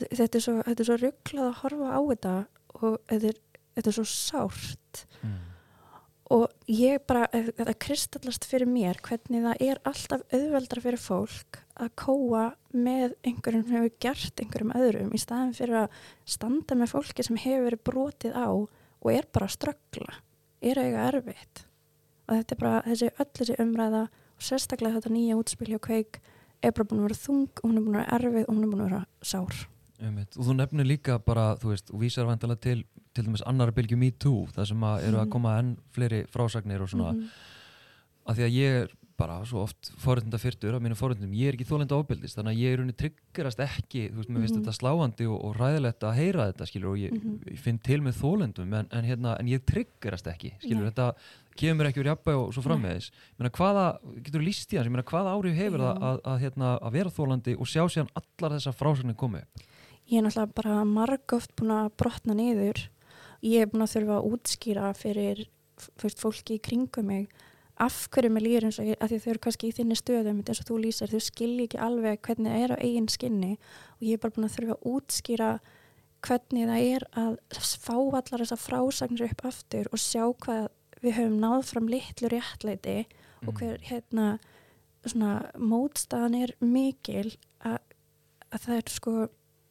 þetta 0.00 0.38
er 0.38 0.44
svo, 0.44 0.56
svo 0.64 0.96
rugglað 0.96 1.46
að 1.50 1.58
horfa 1.60 1.92
á 1.92 2.00
þetta 2.08 2.34
og 2.80 2.98
þetta 3.10 3.30
er, 3.30 3.38
þetta 3.76 3.90
er 3.90 3.96
svo 3.98 4.08
sárt. 4.08 5.06
Mm 5.20 5.49
og 6.30 6.46
ég 6.70 7.02
bara, 7.10 7.26
það 7.32 7.72
kristallast 7.82 8.46
fyrir 8.46 8.70
mér 8.70 9.00
hvernig 9.02 9.42
það 9.44 9.64
er 9.66 9.80
alltaf 9.88 10.22
auðveldra 10.30 10.84
fyrir 10.84 11.02
fólk 11.02 11.58
að 11.80 11.94
kóa 11.98 12.44
með 12.70 13.16
einhverjum 13.26 13.64
sem 13.66 13.76
hefur 13.78 13.96
gert 14.04 14.42
einhverjum 14.42 14.74
öðrum 14.78 15.14
í 15.16 15.20
staðin 15.20 15.56
fyrir 15.56 15.80
að 15.84 16.04
standa 16.36 16.78
með 16.78 16.92
fólki 16.94 17.26
sem 17.26 17.40
hefur 17.40 17.66
verið 17.66 17.84
brotið 17.90 18.38
á 18.38 18.48
og 18.50 19.10
er 19.10 19.26
bara 19.32 19.48
að 19.48 19.56
ströggla 19.56 20.20
er 20.60 20.82
eiga 20.82 21.08
erfitt 21.08 21.64
og 22.28 22.36
þetta 22.36 22.54
er 22.54 22.62
bara 22.62 22.82
þessi 22.86 23.10
öll 23.10 23.30
þessi 23.40 23.58
umræða 23.64 24.04
og 24.06 24.46
sérstaklega 24.46 25.00
þetta 25.00 25.14
nýja 25.16 25.40
útspil 25.40 25.72
hjá 25.72 25.82
kveik 25.82 26.20
er 26.60 26.76
bara 26.76 26.86
búin 26.86 27.02
að 27.02 27.08
vera 27.08 27.20
þung 27.24 27.50
og 27.50 27.66
hún 27.66 27.76
er 27.76 27.86
búin 27.86 27.98
að 27.98 28.02
vera 28.04 28.18
erfið 28.20 28.46
og 28.46 28.54
hún 28.54 28.62
er 28.62 28.72
búin 28.72 28.84
að 28.84 28.90
vera 28.90 29.02
sár 29.32 29.60
Einmitt. 30.00 30.36
og 30.36 30.46
þú 30.46 30.56
nefnir 30.56 30.88
líka 30.88 31.18
bara, 31.20 31.54
þú 31.60 31.74
veist, 31.74 31.90
og 31.92 32.00
vísar 32.00 32.28
vandala 32.28 32.56
til 32.56 32.84
til 33.20 33.28
dæmis 33.28 33.44
annar 33.48 33.74
bylgi 33.76 33.98
Me 33.98 34.10
Too 34.10 34.46
það 34.54 34.72
sem 34.72 34.88
að 34.88 35.04
eru 35.08 35.20
að 35.20 35.26
mhm. 35.26 35.34
koma 35.34 35.58
enn 35.60 35.76
fleiri 35.94 36.24
frásagnir 36.32 36.82
og 36.84 36.90
svona, 36.90 37.12
mm 37.12 37.20
-hmm. 37.20 37.46
að 38.30 38.36
því 38.36 38.48
að 38.48 38.58
ég 38.58 38.80
er 38.80 38.96
bara 39.20 39.42
svo 39.44 39.60
oft 39.66 39.90
forundanda 40.00 40.38
fyrtur 40.40 40.74
af 40.74 40.80
mínu 40.80 40.96
forundum, 40.96 41.32
ég 41.36 41.48
er 41.48 41.56
ekki 41.56 41.68
þólenda 41.68 41.98
ofbildist 41.98 42.38
þannig 42.38 42.54
að 42.54 42.62
ég 42.62 42.72
er 42.72 42.80
unni 42.80 42.94
tryggerast 42.96 43.60
ekki 43.60 44.06
þú 44.08 44.16
veist, 44.16 44.30
mér 44.30 44.40
finnst 44.40 44.54
mm 44.54 44.62
-hmm. 44.62 44.64
þetta 44.64 44.78
sláandi 44.80 45.26
og, 45.28 45.44
og 45.44 45.56
ræðilegt 45.60 46.02
að 46.02 46.16
heyra 46.20 46.46
þetta, 46.48 46.66
skilur, 46.66 46.90
og 46.90 46.98
ég, 46.98 47.12
mm 47.12 47.20
-hmm. 47.20 47.52
ég 47.52 47.58
finn 47.58 47.78
til 47.78 48.00
með 48.00 48.14
þólendum, 48.22 48.74
en, 48.74 48.86
en 48.90 49.04
hérna 49.04 49.36
en 49.38 49.46
ég 49.48 49.60
tryggerast 49.64 50.26
ekki, 50.26 50.54
skilur, 50.58 50.84
Nei. 50.84 50.90
þetta 50.90 51.14
kemur 51.56 51.86
ekki 51.86 52.00
úr 52.00 52.06
jafnbæg 52.06 52.34
og 52.34 52.54
svo 52.54 52.62
frammeðis 52.62 53.10
menna 53.38 53.50
hvaða, 53.50 53.98
getur 54.24 54.40
líst 54.40 54.72
í 54.72 54.76
hans, 54.76 54.86
ég 54.86 54.92
meina 54.92 55.10
hvaða 55.12 55.34
árið 55.36 55.54
hefur 55.54 55.80
Já. 55.80 55.84
það 55.84 56.02
að, 56.02 56.20
að, 56.24 56.38
hérna, 56.40 56.78
að 56.78 56.92
vera 56.92 57.10
þólandi 57.10 57.56
og 57.60 57.66
sjá 57.66 57.88
sér 57.88 58.06
allar 58.14 58.56
þessar 58.56 58.72
frásagnir 58.72 59.16
komið 59.16 59.44
Ég 60.10 60.18
er 60.18 60.24
náttúrulega 60.26 60.56
bara 60.58 60.76
margóft 60.82 61.52
búin 61.54 61.70
að 61.70 61.92
brotna 62.00 62.34
niður. 62.34 62.80
Ég 63.46 63.64
er 63.64 63.70
búin 63.70 63.84
að 63.86 63.94
þurfa 63.94 64.18
að 64.18 64.28
útskýra 64.34 64.90
fyrir 64.96 65.46
fólki 65.96 66.58
í 66.58 66.62
kringum 66.62 67.08
mig 67.08 67.30
af 67.80 68.02
hverju 68.12 68.30
með 68.34 68.44
líður 68.44 68.66
eins 68.68 68.78
og 68.82 68.88
að 69.00 69.14
þau 69.14 69.30
eru 69.32 69.42
kannski 69.46 69.70
í 69.70 69.76
þinni 69.78 69.96
stöðum 69.96 70.42
eins 70.42 70.60
og 70.60 70.66
þú 70.68 70.80
lýsir, 70.82 71.08
þau 71.08 71.22
skilji 71.24 71.68
ekki 71.68 71.80
alveg 71.80 72.20
hvernig 72.26 72.52
það 72.52 72.64
er 72.64 72.74
á 72.76 72.82
eigin 72.84 73.08
skinni 73.08 73.52
og 73.96 74.02
ég 74.04 74.18
er 74.18 74.20
bara 74.20 74.34
búin 74.36 74.48
að 74.48 74.56
þurfa 74.58 74.76
að 74.76 74.90
útskýra 74.90 75.50
hvernig 76.26 76.68
það 76.68 76.88
er 76.90 77.06
að 77.22 77.38
fá 77.56 77.94
allar 77.96 78.44
þessar 78.44 78.60
frásagnir 78.60 79.30
upp 79.30 79.44
aftur 79.48 79.88
og 79.88 80.02
sjá 80.02 80.24
hvað 80.44 80.68
við 81.00 81.16
höfum 81.16 81.38
náð 81.40 81.62
fram 81.70 81.88
litlu 81.88 82.28
réttleiti 82.28 82.96
mm. 83.06 83.48
og 83.48 83.54
hver 83.56 83.80
hérna 83.88 84.26
svona 85.06 85.34
mótstaðan 85.56 86.36
er 86.42 86.52
mikil 86.60 87.30
að, 87.64 87.78
að 88.52 88.66
það 88.66 88.76
er 88.76 88.92
sko 88.92 89.14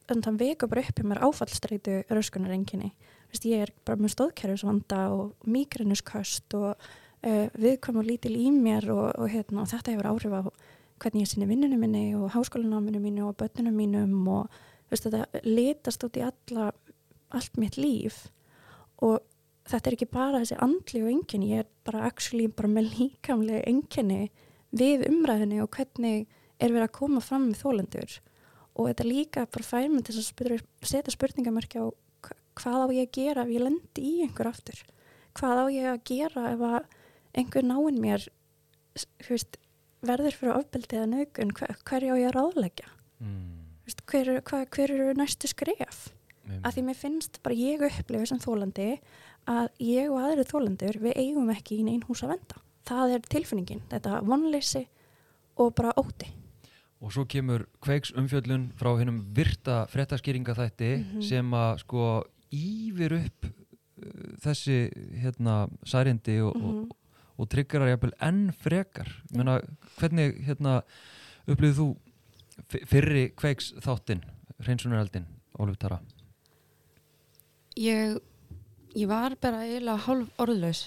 en 0.09 0.23
það 0.25 0.41
veka 0.41 0.69
bara 0.69 0.85
upp 0.87 0.99
í 0.99 1.05
mér 1.05 1.21
áfallstreitu 1.21 1.99
röskunarenginni. 2.09 2.89
Ég 3.29 3.61
er 3.63 3.71
bara 3.85 4.01
með 4.01 4.15
stóðkerfisvanda 4.15 5.03
og 5.13 5.47
migrænuskast 5.47 6.55
og 6.57 6.71
uh, 6.73 7.45
viðkvæm 7.53 7.99
og 8.01 8.07
lítil 8.07 8.33
í 8.35 8.49
mér 8.53 8.89
og, 8.93 9.05
og, 9.13 9.29
hérna, 9.31 9.63
og 9.63 9.71
þetta 9.71 9.93
hefur 9.93 10.09
áhrif 10.09 10.35
á 10.35 10.41
hvernig 10.99 11.23
ég 11.23 11.31
sinni 11.31 11.47
vinnunum 11.47 11.79
minni 11.79 12.03
og 12.17 12.33
háskólanáminu 12.33 12.99
mínu 12.99 13.29
og 13.29 13.37
börnunum 13.39 13.77
mínum 13.77 14.27
og 14.27 14.49
veist, 14.89 15.05
þetta 15.05 15.43
litast 15.45 16.03
út 16.03 16.17
í 16.19 16.25
alla, 16.25 16.71
allt 17.31 17.59
mitt 17.61 17.77
líf. 17.79 18.25
Og 19.05 19.21
þetta 19.69 19.89
er 19.91 19.95
ekki 19.95 20.09
bara 20.11 20.41
þessi 20.41 20.57
andli 20.59 21.03
og 21.05 21.11
enginni, 21.13 21.53
ég 21.53 21.63
er 21.63 21.69
bara 21.87 22.03
actually 22.09 22.49
bara 22.51 22.71
með 22.71 22.91
líkamlega 22.97 23.63
enginni 23.69 24.31
við 24.75 25.05
umræðinni 25.07 25.61
og 25.63 25.71
hvernig 25.77 26.25
er 26.59 26.73
verið 26.73 26.89
að 26.89 26.97
koma 26.97 27.23
fram 27.23 27.47
með 27.49 27.63
þólendur 27.63 28.19
og 28.75 28.89
þetta 28.89 29.07
líka 29.07 29.45
bara 29.51 29.65
fær 29.65 29.87
mig 29.91 30.05
til 30.07 30.15
að 30.17 30.27
spyrir, 30.27 30.63
setja 30.85 31.13
spurningamörkja 31.13 31.83
á 31.83 31.87
hvað 32.59 32.83
á 32.83 32.87
ég 32.95 33.07
að 33.07 33.15
gera 33.19 33.45
ef 33.45 33.53
ég 33.55 33.63
lendi 33.65 34.05
í 34.05 34.13
einhver 34.25 34.51
aftur 34.51 34.81
hvað 35.39 35.63
á 35.63 35.65
ég 35.73 35.87
að 35.93 36.03
gera 36.09 36.45
ef 36.53 36.63
að 36.69 36.79
einhver 37.39 37.65
náinn 37.69 37.99
mér 38.03 38.27
veist, 39.29 39.57
verður 40.05 40.35
fyrir 40.39 40.55
ofbeldi 40.57 40.97
eða 40.99 41.09
nögun 41.13 41.53
hver, 41.57 41.75
hverju 41.87 42.15
á 42.15 42.17
ég 42.19 42.29
að 42.31 42.37
ráðleggja 42.37 42.87
mm. 43.19 43.49
veist, 43.87 44.01
hver, 44.09 44.31
hver, 44.47 44.65
hver 44.75 44.95
eru 44.95 45.13
næstu 45.19 45.49
skref 45.51 46.07
Einmitt. 46.49 46.63
að 46.65 46.73
því 46.77 46.85
mér 46.87 46.99
finnst 47.03 47.39
bara 47.45 47.59
ég 47.59 47.83
upplifu 47.89 48.29
sem 48.31 48.41
þólandi 48.41 48.89
að 49.49 49.69
ég 49.83 50.09
og 50.11 50.23
aðri 50.23 50.47
þólandur 50.49 50.99
við 51.03 51.19
eigum 51.21 51.51
ekki 51.53 51.79
í 51.79 51.85
neinn 51.87 52.03
hús 52.07 52.23
að 52.25 52.35
venda 52.35 52.63
það 52.89 53.15
er 53.15 53.25
tilfinningin, 53.29 53.81
þetta 53.91 54.19
vonleysi 54.25 54.85
og 55.59 55.73
bara 55.77 55.93
óti 55.99 56.33
Og 56.99 57.13
svo 57.15 57.23
kemur 57.31 57.61
kveiks 57.79 58.09
umfjöllun 58.19 58.73
frá 58.75 58.89
hennum 58.99 59.21
virta 59.31 59.85
frettaskýringa 59.87 60.51
þætti 60.57 60.89
Mhm. 60.97 61.21
sem 61.23 61.53
að 61.55 61.83
skoýfir 62.49 63.13
upp 63.19 63.45
uh, 63.45 64.37
þessi 64.43 64.77
hérna 65.21 65.67
særindi 65.85 66.39
og, 66.41 66.55
Mhm. 66.55 66.65
og, 66.89 66.95
og 67.39 67.49
tryggarar 67.49 67.89
jafnvel 67.93 68.13
enn 68.21 68.51
frekar. 68.51 69.07
Menna, 69.33 69.59
hvernig 69.99 70.39
hérna 70.45 70.81
upplýðið 71.47 71.77
þú 71.79 71.97
fyrri 72.89 73.29
kveiks 73.35 73.73
þáttinn, 73.79 74.23
hreinsunaraldinn, 74.65 75.25
Ólf 75.59 75.77
Tara? 75.79 75.99
Ég, 77.79 78.17
ég 78.95 79.07
var 79.07 79.35
bara 79.39 79.61
eiginlega 79.63 80.03
hálf 80.07 80.29
orðlaus. 80.43 80.81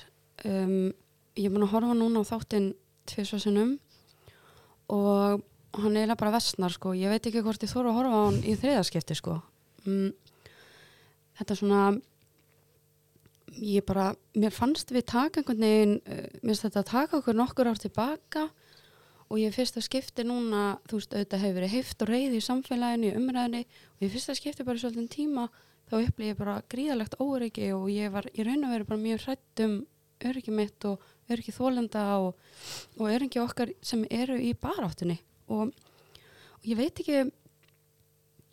Um, 0.44 0.92
ég 1.38 1.48
búin 1.52 1.64
að 1.64 1.72
horfa 1.72 1.94
núna 1.96 2.20
á 2.20 2.28
þáttinn 2.28 2.74
tvisvarsinnum 3.08 3.78
og 4.92 5.42
hann 5.78 5.96
eiginlega 5.96 6.18
bara 6.20 6.34
vestnar 6.36 6.74
sko. 6.74 6.92
Ég 6.92 7.08
veit 7.08 7.24
ekki 7.30 7.40
hvort 7.42 7.62
ég 7.64 7.72
þóru 7.72 7.92
að 7.92 7.98
horfa 8.00 8.12
á 8.12 8.24
hann 8.28 8.40
í 8.44 8.56
þriðaskipti 8.60 9.16
sko. 9.16 9.38
Mm, 9.86 10.12
þetta 11.38 11.58
svona, 11.58 11.82
ég 13.52 13.84
bara, 13.88 14.10
mér 14.38 14.54
fannst 14.54 14.92
við 14.94 15.06
taka 15.12 15.40
einhvern 15.40 15.66
veginn, 15.66 15.96
uh, 16.06 16.26
mér 16.40 16.52
finnst 16.52 16.66
þetta 16.68 16.82
að 16.82 16.92
taka 16.92 17.20
okkur 17.20 17.38
nokkur 17.38 17.72
ár 17.72 17.80
tilbaka 17.80 18.46
og 19.32 19.40
ég 19.40 19.54
fyrst 19.54 19.78
að 19.80 19.86
skipti 19.88 20.24
núna, 20.28 20.78
þú 20.88 20.98
veist, 20.98 21.14
auðvitað 21.14 21.44
hefur 21.44 21.58
verið 21.60 21.74
heift 21.76 22.02
og 22.04 22.10
reyði 22.10 22.38
í 22.38 22.46
samfélaginu, 22.46 23.12
í 23.12 23.20
umræðinni 23.20 23.62
og 23.64 24.04
ég 24.04 24.12
fyrst 24.12 24.32
að 24.32 24.40
skipti 24.42 24.66
bara 24.66 24.80
í 24.80 24.82
svolítinn 24.82 25.12
tíma 25.12 25.46
þá 25.88 25.96
upplýði 26.02 26.28
ég 26.32 26.38
bara 26.38 26.58
gríðalegt 26.72 27.16
óryggi 27.20 27.70
og 27.76 27.88
ég 27.92 28.12
var 28.12 28.28
í 28.32 28.44
raun 28.46 28.66
og 28.66 28.74
veru 28.74 28.88
bara 28.88 29.02
mjög 29.02 29.24
hrætt 29.26 29.64
um 29.64 29.78
öryggi 30.22 30.54
mitt 30.54 30.86
og 30.88 31.02
öryggi 31.32 31.54
þólenda 31.54 32.04
og, 32.22 32.36
og 32.98 33.10
öryggi 33.10 33.40
okkar 33.42 33.72
sem 33.84 34.04
eru 34.10 34.38
í 34.38 34.52
baráttunni. 34.58 35.18
Og, 35.52 35.72
og 36.60 36.68
ég 36.68 36.78
veit 36.78 37.02
ekki 37.02 37.24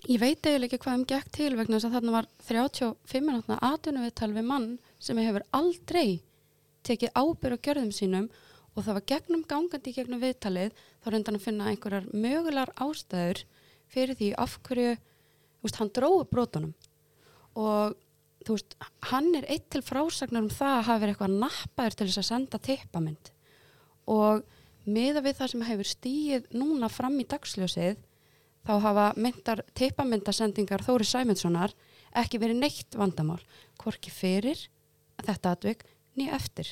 ég 0.08 0.20
veit 0.22 0.46
eiginlega 0.46 0.70
ekki 0.70 0.84
hvað 0.86 1.00
um 1.00 1.08
gekk 1.10 1.32
til 1.36 1.52
vegna 1.58 1.76
þess 1.78 1.90
að 1.90 1.96
þarna 1.98 2.16
var 2.16 2.28
35 2.48 3.26
minútna 3.26 3.60
atvinnuviðtal 3.70 4.32
við 4.36 4.48
mann 4.48 4.70
sem 5.00 5.20
hefur 5.20 5.44
aldrei 5.56 6.22
tekið 6.88 7.16
ábyrg 7.20 7.60
á 7.60 7.64
gjörðum 7.68 7.92
sínum 7.96 8.30
og 8.76 8.86
það 8.86 8.96
var 8.96 9.08
gegnum 9.12 9.46
gangandi 9.50 9.94
gegnum 9.94 10.22
viðtalið 10.22 10.76
þá 11.04 11.10
reyndan 11.12 11.40
að 11.40 11.46
finna 11.46 11.72
einhverjar 11.72 12.08
mögulegar 12.14 12.72
ástæður 12.80 13.44
fyrir 13.92 14.16
því 14.16 14.30
af 14.40 14.60
hverju 14.68 14.94
veist, 15.64 15.80
hann 15.80 15.92
dróði 15.96 16.28
brotunum. 16.32 16.76
Og 17.60 17.98
veist, 18.48 18.78
hann 19.12 19.34
er 19.36 19.48
eitt 19.52 19.68
til 19.74 19.84
frásagnar 19.86 20.46
um 20.46 20.54
það 20.54 20.76
að 20.78 20.86
hafa 20.88 21.02
verið 21.04 21.16
eitthvað 21.16 21.38
nappaður 21.44 21.98
til 21.98 22.10
þess 22.10 22.22
að 22.22 22.30
senda 22.30 22.62
tippamynd. 22.70 23.32
Og 24.10 24.46
miða 24.90 25.24
við 25.26 25.40
það 25.42 25.52
sem 25.54 25.66
hefur 25.70 25.92
stíið 25.92 26.54
núna 26.56 26.90
fram 26.92 27.20
í 27.20 27.28
dagsljósið 27.30 28.00
þá 28.70 28.76
hafa 28.84 29.06
myndar 29.18 29.64
tippamyndasendingar 29.74 30.84
Þóri 30.86 31.08
Sæmundssonar 31.10 31.74
ekki 32.22 32.38
verið 32.42 32.60
neitt 32.62 32.98
vandamál 32.98 33.40
hvorki 33.82 34.12
fyrir 34.14 34.62
þetta 35.26 35.56
atvik 35.56 35.82
ný 36.20 36.28
eftir. 36.36 36.70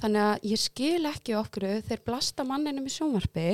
Þannig 0.00 0.24
að 0.24 0.46
ég 0.48 0.62
skil 0.62 1.10
ekki 1.10 1.36
okkur 1.36 1.66
þeir 1.84 2.04
blasta 2.06 2.46
manninum 2.46 2.88
í 2.88 2.94
sjónvarpi 2.94 3.50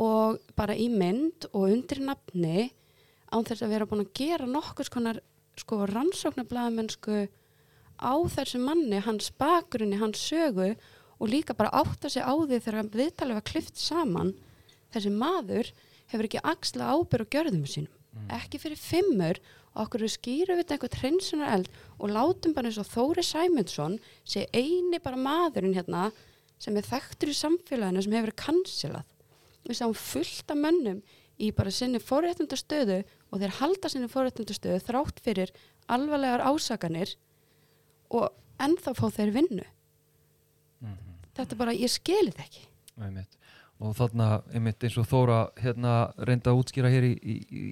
og 0.00 0.40
bara 0.58 0.74
í 0.74 0.88
mynd 0.90 1.46
og 1.52 1.68
undir 1.68 2.02
nafni 2.02 2.66
án 3.30 3.46
þess 3.46 3.62
að 3.62 3.76
vera 3.76 3.86
búin 3.86 4.02
að 4.02 4.12
gera 4.18 4.50
nokkus 4.50 4.90
konar 4.90 5.22
sko 5.60 5.84
rannsóknarblæðamennsku 5.86 7.28
á 7.94 8.14
þessu 8.34 8.58
manni, 8.58 8.98
hans 8.98 9.30
bakgrunni, 9.38 10.00
hans 10.00 10.18
sögu 10.18 10.72
og 11.20 11.30
líka 11.30 11.54
bara 11.54 11.70
átta 11.78 12.10
sig 12.10 12.26
á 12.26 12.34
því 12.34 12.58
þegar 12.58 12.90
viðtalið 12.90 13.38
var 13.38 13.50
klift 13.52 13.78
saman 13.78 14.34
þessi 14.90 15.14
maður 15.14 15.70
hefur 16.14 16.28
ekki 16.30 16.42
axla 16.44 16.92
ábyrg 16.94 17.26
og 17.26 17.34
gjörðum 17.34 17.66
sínum, 17.68 17.92
ekki 18.32 18.60
fyrir 18.62 18.80
fimmur 18.80 19.40
og 19.74 19.88
okkur 19.88 20.06
skýru 20.08 20.56
við 20.60 20.70
eitthvað 20.70 21.00
hreinsunar 21.00 21.50
eld 21.56 21.70
og 21.98 22.12
látum 22.14 22.54
bara 22.54 22.70
eins 22.70 22.78
og 22.78 22.86
Þóri 22.86 23.24
Sæmundsson 23.26 23.98
sé 24.22 24.46
eini 24.54 25.00
bara 25.02 25.18
maðurinn 25.18 25.74
hérna 25.74 26.12
sem 26.62 26.76
er 26.78 26.86
þekktur 26.86 27.32
í 27.32 27.36
samfélaginu 27.36 28.04
sem 28.04 28.14
hefur 28.14 28.34
kansilað. 28.38 29.04
Við 29.66 29.80
sáum 29.80 29.94
fullt 29.98 30.50
af 30.52 30.60
mönnum 30.60 31.02
í 31.42 31.50
bara 31.56 31.72
sinni 31.74 31.98
forréttundastöðu 31.98 33.02
og 33.32 33.40
þeir 33.42 33.56
halda 33.58 33.90
sinni 33.90 34.08
forréttundastöðu 34.12 34.82
þrátt 34.86 35.22
fyrir 35.24 35.50
alvarlegar 35.90 36.44
ásakanir 36.46 37.16
og 38.14 38.30
ennþá 38.62 38.94
fá 38.94 39.06
þeir 39.10 39.34
vinnu. 39.34 39.66
Þetta 41.34 41.50
er 41.50 41.58
bara, 41.58 41.74
ég 41.74 41.90
skilið 41.90 42.38
ekki. 42.44 42.60
Einmitt. 43.02 43.32
Og 43.84 43.92
þarna, 43.98 44.26
einmitt 44.56 44.84
eins 44.86 44.96
og 45.00 45.06
Þóra 45.10 45.38
hérna 45.60 45.94
reynda 46.24 46.52
að 46.54 46.60
útskýra 46.62 46.88
hér 46.92 47.04
í, 47.10 47.14
í, 47.20 47.34
í, 47.52 47.62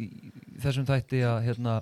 í 0.52 0.58
þessum 0.60 0.84
þætti 0.88 1.22
að 1.24 1.38
hérna 1.46 1.76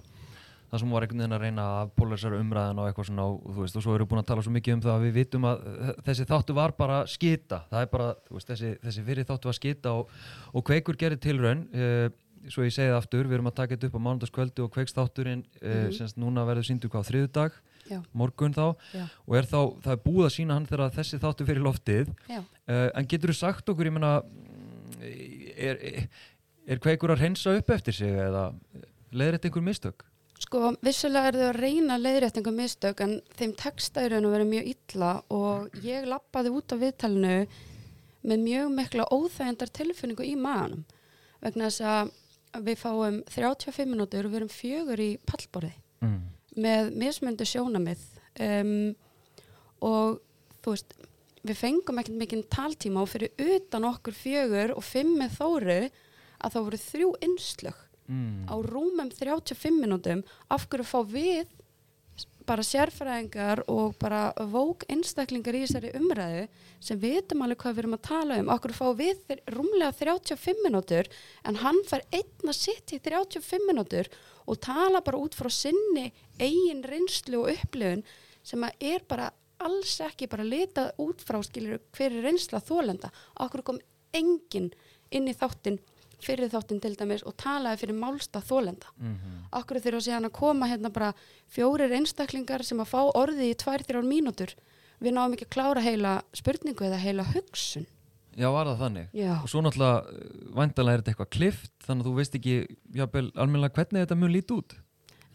það 0.71 0.83
sem 0.85 0.93
var 0.95 1.03
einhvern 1.03 1.19
veginn 1.25 1.35
að 1.35 1.43
reyna 1.43 1.63
að 1.81 1.89
polarisera 1.99 2.39
umræðan 2.39 2.79
og 2.79 2.87
eitthvað 2.87 3.09
svona 3.09 3.25
og 3.27 3.41
þú 3.57 3.65
veist 3.65 3.79
og 3.81 3.83
svo 3.83 3.97
við 3.97 4.05
búin 4.13 4.21
að 4.23 4.29
tala 4.29 4.45
svo 4.47 4.53
mikið 4.55 4.77
um 4.77 4.83
það 4.85 4.93
að 4.95 5.07
við 5.09 5.17
vitum 5.19 5.47
að 5.51 5.65
þessi 6.07 6.27
þáttu 6.31 6.55
var 6.61 6.75
bara 6.79 6.99
skita 7.11 7.59
það 7.73 7.83
er 7.83 7.91
bara, 7.97 8.07
veist, 8.31 8.53
þessi, 8.53 8.71
þessi 8.85 9.03
fyrir 9.09 9.27
þáttu 9.33 9.51
var 9.51 9.59
skita 9.59 9.95
og, 9.99 10.13
og 10.55 10.67
kveikur 10.71 11.01
gerir 11.01 11.19
tilraun 11.19 11.65
uh, 11.75 12.07
svo 12.47 12.63
ég 12.69 12.73
segi 12.77 12.87
það 12.93 13.01
aftur, 13.01 13.27
við 13.27 13.41
erum 13.41 13.51
að 13.51 13.57
taka 13.59 13.75
þetta 13.75 13.91
upp 13.91 13.99
á 13.99 14.05
mánudagskvöldu 14.07 14.65
og 14.69 14.71
kveikst 14.77 15.01
þátturinn 15.01 15.43
uh, 15.59 15.75
Mhm. 15.75 15.91
semst 15.99 16.23
núna 16.23 16.47
verður 16.47 16.71
síndu 16.71 16.89
hvað 16.93 17.11
þriðudag 17.11 17.59
Já. 17.91 18.01
morgun 18.17 18.55
þá 18.57 18.65
Já. 18.95 19.07
og 19.27 19.37
er 19.41 19.49
þá, 19.51 19.59
það 19.85 19.95
er 19.97 20.03
búið 20.05 20.27
að 20.29 20.35
sína 20.37 20.57
hann 20.59 20.69
þegar 20.71 20.95
þessi 20.99 21.21
þáttu 21.23 21.47
fyrir 21.49 21.65
loftið. 21.67 22.13
Uh, 22.31 22.87
en 22.95 23.09
getur 23.11 23.33
þú 23.33 23.39
sagt 23.41 23.73
okkur, 23.73 23.91
ég 23.91 23.97
meina 23.97 24.13
er, 25.01 25.81
er, 25.81 26.07
er 26.71 26.83
kveikur 26.83 27.15
að 27.15 27.25
reynsa 27.25 27.57
upp 27.59 27.75
eftir 27.75 27.97
sig 27.97 28.15
eða 28.29 28.51
leiðir 29.11 29.39
þetta 29.39 29.51
einhver 29.51 29.67
mistök? 29.67 30.07
Sko, 30.41 30.71
vissulega 30.81 31.29
er 31.29 31.37
þau 31.37 31.49
að 31.51 31.59
reyna 31.61 31.99
leiðréttingu 32.01 32.53
mistök 32.57 33.03
en 33.05 33.19
þeim 33.37 33.53
texta 33.61 34.07
að 34.07 34.31
vera 34.33 34.47
mjög 34.49 34.71
illa 34.71 35.11
og 35.37 35.75
ég 35.85 36.07
lappaði 36.09 36.53
út 36.57 36.73
af 36.73 36.81
viðtalinu 36.81 37.35
með 38.25 38.47
mjög 38.47 38.73
mikla 38.79 39.09
óþægendar 39.13 39.73
tilfinningu 39.77 40.25
í 40.25 40.33
maðanum 40.41 40.87
vegna 41.45 41.69
þess 41.69 41.85
að 41.91 42.65
við 42.65 42.81
fáum 42.81 43.21
35 43.29 43.93
minútur 43.93 44.27
og 44.27 44.33
við 44.33 44.41
erum 44.41 44.53
fjögur 44.55 45.05
í 45.05 45.13
pallborði 45.29 45.75
Mm. 46.01 46.21
Með 46.65 46.91
mismöndu 47.03 47.47
sjónamið 47.49 48.03
um, 48.47 48.73
og 49.81 50.19
þú 50.65 50.75
veist 50.75 50.97
við 51.49 51.57
fengum 51.57 52.01
ekkert 52.03 52.19
mikinn 52.21 52.43
taltíma 52.53 53.01
og 53.05 53.09
fyrir 53.15 53.33
utan 53.57 53.87
okkur 53.89 54.13
fjögur 54.17 54.75
og 54.77 54.85
fimm 54.85 55.15
með 55.23 55.39
þóru 55.39 55.79
að 56.41 56.53
þá 56.55 56.59
voru 56.67 56.83
þrjú 56.89 57.15
innslög 57.29 57.87
Mm. 58.11 58.43
á 58.51 58.59
rúmum 58.67 59.07
35 59.15 59.71
minútum 59.79 60.25
af 60.51 60.65
hverju 60.67 60.83
fá 60.83 60.99
við 61.07 61.47
bara 62.43 62.65
sérfræðingar 62.67 63.61
og 63.71 63.93
bara 64.03 64.33
vók 64.51 64.83
einstaklingar 64.91 65.55
í 65.55 65.61
þessari 65.63 65.93
umræðu 65.95 66.41
sem 66.83 66.99
vitum 66.99 67.45
alveg 67.45 67.61
hvað 67.63 67.77
við 67.77 67.83
erum 67.85 67.95
að 67.95 68.03
tala 68.09 68.39
um 68.43 68.51
okkur 68.51 68.75
fá 68.75 68.89
við 68.99 69.21
rúmlega 69.55 69.93
35 70.01 70.59
minútur 70.65 71.07
en 71.47 71.61
hann 71.63 71.79
fær 71.87 72.03
einn 72.11 72.51
að 72.51 72.59
sitt 72.59 72.97
í 72.97 72.99
35 72.99 73.69
minútur 73.71 74.11
og 74.51 74.61
tala 74.65 75.03
bara 75.07 75.21
út 75.21 75.37
frá 75.39 75.51
sinni 75.53 76.11
eigin 76.41 76.83
reynslu 76.87 77.45
og 77.45 77.53
upplifun 77.55 78.05
sem 78.43 78.67
að 78.67 78.89
er 78.93 79.07
bara 79.09 79.31
alls 79.61 79.99
ekki 80.05 80.29
bara 80.33 80.47
litað 80.47 80.93
út 81.03 81.23
frá 81.25 81.41
skilur 81.45 81.81
hver 81.97 82.11
er 82.11 82.27
reynsla 82.27 82.63
þólenda 82.65 83.13
okkur 83.45 83.65
kom 83.67 83.81
enginn 84.17 84.71
inn 85.11 85.29
í 85.29 85.37
þáttin 85.37 85.79
fyrir 86.21 86.51
þáttin 86.53 86.81
til 86.83 86.97
dæmis 86.99 87.23
og 87.25 87.37
talaði 87.41 87.85
fyrir 87.85 88.01
málsta 88.01 88.43
þólenda 88.45 88.91
Mm 88.99 89.41
okkur 89.51 89.81
þurfa 89.83 90.01
síðan 90.07 90.29
að 90.29 90.37
koma 90.39 90.67
hérna 90.71 90.91
bara 90.95 91.13
fjórir 91.51 91.91
einstaklingar 91.97 92.63
sem 92.63 92.81
að 92.81 92.93
fá 92.93 93.01
orði 93.19 93.51
í 93.51 93.57
tvær, 93.59 93.83
þrjár 93.83 94.07
mínútur. 94.07 94.53
Við 95.01 95.17
náum 95.17 95.35
ekki 95.35 95.49
að 95.49 95.55
klára 95.57 95.83
heila 95.83 96.13
spurningu 96.37 96.87
eða 96.87 97.01
heila 97.03 97.25
hugsun 97.33 97.87
Já, 98.41 98.49
var 98.55 98.71
það 98.71 98.79
þannig? 98.85 99.09
Já. 99.17 99.33
Og 99.37 99.51
svo 99.53 99.61
náttúrulega, 99.65 100.21
vandalega 100.57 100.97
er 100.97 101.03
þetta 101.03 101.13
eitthvað 101.13 101.35
klift, 101.37 101.75
þannig 101.85 102.07
að 102.07 102.09
þú 102.09 102.15
veist 102.17 102.39
ekki, 102.39 102.55
almennilega 102.97 103.77
hvernig 103.77 104.07
þetta 104.07 104.17
mun 104.17 104.33
líti 104.33 104.57
út. 104.57 104.77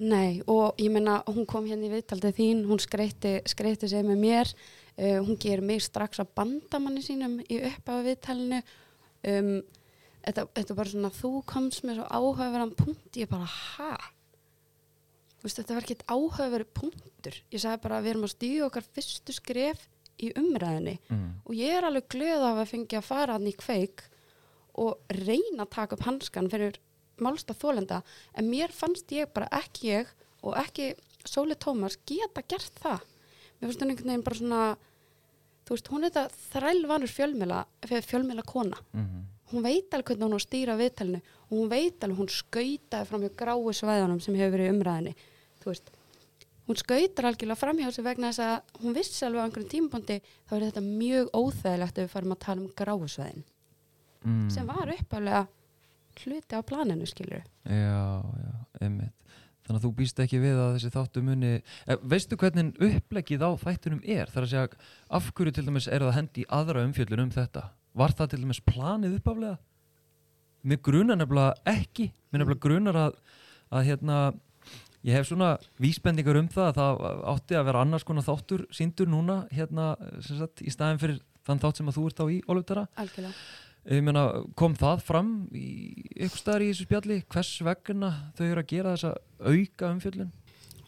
Nei, 0.01 0.41
og 0.51 0.81
ég 0.81 0.91
menna, 0.91 1.19
hún 1.29 1.45
kom 1.47 1.67
hérna 1.69 1.87
í 1.87 1.91
viðtaldið 1.93 2.35
þín, 2.39 2.65
hún 2.67 2.81
skreitti, 2.83 3.37
skreitti 3.47 3.87
sig 3.91 4.03
með 4.03 4.19
mér, 4.23 4.51
uh, 4.97 5.21
hún 5.21 5.37
ger 5.39 5.61
mig 5.63 5.85
strax 5.85 6.19
að 6.23 6.33
bandamanni 6.35 7.05
sínum 7.05 7.37
í 7.45 7.61
upphafa 7.69 8.03
viðtalinu. 8.09 8.59
Um, 9.29 9.53
þetta, 10.25 10.49
þetta 10.57 10.65
er 10.65 10.79
bara 10.81 10.93
svona, 10.95 11.13
þú 11.15 11.31
komst 11.47 11.85
með 11.87 12.01
svo 12.01 12.09
áhugaverðan 12.09 12.75
punkt, 12.81 13.21
ég 13.21 13.31
bara, 13.31 13.47
veist, 15.45 15.61
þetta 15.61 15.77
var 15.77 15.85
ekkert 15.85 16.07
áhugaverið 16.09 16.73
punktur. 16.81 17.39
Ég 17.53 17.63
sagði 17.63 17.83
bara 17.85 18.01
við 18.01 18.15
erum 18.15 18.27
að 18.27 18.33
stíða 18.33 18.71
okkar 18.71 18.89
fyrstu 18.97 19.37
skref 19.37 19.85
í 20.23 20.31
umræðinni 20.39 20.97
Mm. 21.09 21.41
og 21.45 21.53
ég 21.55 21.73
er 21.77 21.83
alveg 21.89 22.07
glöð 22.09 22.43
af 22.49 22.61
að 22.63 22.69
fengja 22.71 22.99
að 23.01 23.07
fara 23.09 23.33
hann 23.33 23.47
í 23.47 23.55
kveik 23.55 24.03
og 24.75 24.97
reyna 25.09 25.63
að 25.65 25.69
taka 25.75 25.95
upp 25.95 26.05
hanskan 26.05 26.49
fyrir 26.49 26.77
málsta 27.19 27.53
þólenda 27.55 28.01
en 28.35 28.49
mér 28.51 28.71
fannst 28.75 29.07
ég 29.11 29.31
bara 29.33 29.47
ekki 29.51 29.87
ég 29.91 30.07
og 30.43 30.55
ekki 30.57 30.93
Sóli 31.25 31.55
Tómas 31.57 31.95
geta 32.05 32.43
gert 32.47 32.75
það. 32.83 32.99
Mér 33.59 33.69
finnst 33.71 33.81
hún 33.81 33.89
einhvern 33.89 34.09
veginn 34.11 34.23
bara 34.23 34.35
svona 34.37 34.77
þú 35.65 35.73
veist, 35.73 35.87
hún 35.89 36.03
er 36.05 36.11
þetta 36.11 36.41
þrælvanur 36.53 37.09
fjölmjöla 37.09 37.63
fjölmjöla 37.89 38.43
kona. 38.45 38.77
Mm. 38.93 39.23
hún 39.51 39.61
veit 39.63 39.93
alveg 39.93 40.05
hvernig 40.09 40.25
hún 40.25 40.37
á 40.37 40.41
stýra 40.41 40.75
viðtalinu 40.77 41.21
og 41.49 41.51
hún 41.57 41.69
veit 41.69 42.03
alveg, 42.03 42.17
hún 42.17 42.29
skautaði 42.33 43.05
fram 43.09 43.21
hjá 43.21 43.31
gráu 43.37 43.73
svæðunum 43.73 44.21
sem 44.21 44.35
hefur 44.35 44.57
verið 44.57 44.71
umræðinni 44.73 45.13
þú 45.61 45.65
veist, 45.71 45.89
hún 46.67 46.79
skautar 46.79 47.27
algjörlega 47.29 47.59
fram 47.59 47.77
hjá 47.81 47.91
sig 47.93 48.05
vegna 48.05 48.31
þess 48.31 48.45
að 48.45 48.79
hún 48.83 48.95
vissi 48.97 49.25
alveg 49.27 49.41
á 49.41 49.45
einhverjum 49.45 49.71
tímapunkti 49.73 50.19
þá 50.49 50.53
er 50.57 50.63
þetta 50.69 50.85
mjög 50.85 51.27
óþægilegt 51.37 51.97
ef 51.99 52.07
við 52.07 52.13
farum 52.15 52.33
að 52.35 52.41
tala 52.47 52.61
um 52.65 52.71
gráu 52.75 53.05
svæðin 53.07 53.43
Mm. 54.25 54.49
sem 54.49 54.65
var 54.65 54.89
uppalega 54.89 55.43
hluti 56.23 56.57
á 56.57 56.61
planinu 56.65 57.05
skilur 57.05 57.43
Já, 57.61 58.23
já, 58.25 58.53
einmitt. 58.81 59.13
Þannig 59.65 59.77
að 59.79 59.83
þú 59.85 59.91
býst 59.99 60.19
ekki 60.23 60.39
við 60.41 60.57
að 60.61 60.71
þessi 60.75 60.89
þáttu 60.93 61.21
muni... 61.25 61.51
Eh, 61.85 61.97
veistu 62.01 62.37
hvernig 62.37 62.73
uppleggið 62.87 63.45
á 63.45 63.49
þættunum 63.57 64.01
er? 64.01 64.25
Það 64.29 64.37
er 64.41 64.45
að 64.47 64.49
segja, 64.49 64.89
af 65.17 65.29
hverju 65.33 65.53
til 65.53 65.65
dæmis 65.65 65.87
er 65.89 66.05
það 66.05 66.15
hendi 66.17 66.41
í 66.41 66.47
aðra 66.57 66.83
umfjöllun 66.85 67.23
um 67.23 67.31
þetta? 67.33 67.63
Var 67.93 68.13
það 68.17 68.29
til 68.33 68.41
dæmis 68.43 68.61
planið 68.65 69.15
uppaflega? 69.19 69.57
Mér 70.65 70.81
grunar 70.85 71.17
nefnilega 71.21 71.55
ekki. 71.75 72.07
Mér 72.33 72.41
nefnilega 72.43 72.65
grunar 72.65 72.99
að, 73.07 73.17
að 73.73 73.85
hérna, 73.89 74.19
ég 75.05 75.13
hef 75.13 75.29
svona 75.29 75.55
vísbendingar 75.81 76.39
um 76.39 76.49
það 76.51 76.71
að 76.71 76.79
það 76.79 77.21
átti 77.33 77.59
að 77.59 77.67
vera 77.69 77.83
annars 77.85 78.07
konar 78.07 78.25
þáttur 78.25 78.65
síndur 78.73 79.11
núna, 79.11 79.43
hérna, 79.53 79.93
sagt, 80.25 80.63
í 80.65 80.73
staðin 80.73 81.01
fyrir 81.01 81.21
þann 81.45 81.61
þátt 81.61 81.81
sem 81.81 81.91
að 81.91 81.99
þú 81.99 82.07
ert 82.09 82.23
á 82.23 82.25
í, 82.25 82.39
Ólöftara. 82.49 82.87
algjörlega 82.97 83.35
Ég 83.85 84.01
meina, 84.01 84.23
kom 84.57 84.73
það 84.73 85.03
fram 85.05 85.27
í 85.53 85.67
ykkur 86.25 86.41
staðar 86.41 86.63
í 86.65 86.69
þessu 86.71 86.87
spjalli 86.87 87.19
hvers 87.29 87.51
vegna 87.67 88.07
þau 88.33 88.47
eru 88.47 88.63
að 88.63 88.71
gera 88.71 88.95
þessa 88.95 89.11
auka 89.45 89.91
umfjöllun? 89.91 90.31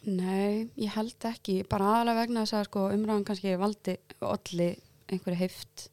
Nei, 0.08 0.66
ég 0.74 0.96
held 0.96 1.26
ekki, 1.28 1.60
bara 1.70 1.92
aðalega 1.92 2.24
vegna 2.24 2.42
þess 2.42 2.56
að 2.58 2.66
sko, 2.66 2.82
umræðan 2.96 3.28
kannski 3.28 3.54
valdi 3.60 3.94
olli 4.26 4.68
einhverju 5.06 5.38
heift 5.38 5.84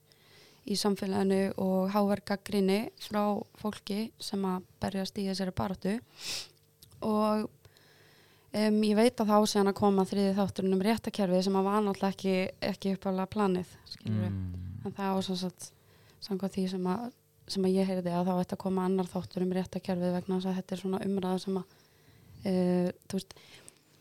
í 0.66 0.78
samfélaginu 0.82 1.54
og 1.62 1.94
háverð 1.94 2.26
gaggrinni 2.32 2.80
frá 3.06 3.22
fólki 3.62 4.08
sem 4.18 4.42
að 4.50 4.66
berjast 4.82 5.22
í 5.22 5.28
þessari 5.30 5.54
baratu 5.62 5.94
og 7.06 7.46
um, 8.56 8.80
ég 8.88 8.96
veit 8.98 9.20
að 9.22 9.32
þá 9.34 9.38
séðan 9.52 9.72
að 9.74 9.78
koma 9.82 10.06
þriði 10.10 10.34
þátturinn 10.40 10.76
um 10.78 10.84
réttakerfið 10.88 11.44
sem 11.48 11.58
að 11.60 11.68
var 11.70 11.84
náttúrulega 11.86 12.16
ekki, 12.16 12.36
ekki 12.72 12.96
uppalega 12.98 13.32
planið, 13.36 13.76
Mm. 14.06 14.34
en 14.86 14.94
það 14.94 15.14
var 15.18 15.24
svo 15.26 15.36
satt 15.40 15.72
samkvæmt 16.22 16.54
því 16.54 16.64
sem 16.70 16.84
að, 16.92 17.06
sem 17.50 17.64
að 17.66 17.74
ég 17.80 17.88
heyrði 17.90 18.12
að 18.14 18.28
þá 18.30 18.34
ætti 18.44 18.54
að 18.54 18.62
koma 18.62 18.84
annar 18.86 19.08
þáttur 19.10 19.46
um 19.48 19.54
réttakerfið 19.58 20.14
vegna 20.14 20.38
þess 20.38 20.50
að 20.52 20.58
þetta 20.60 20.76
er 20.76 20.82
svona 20.84 21.00
umræða 21.08 21.40
sem 21.42 21.58
að 21.58 21.66
uh, 22.46 22.90
þú 23.10 23.18
veist 23.18 23.34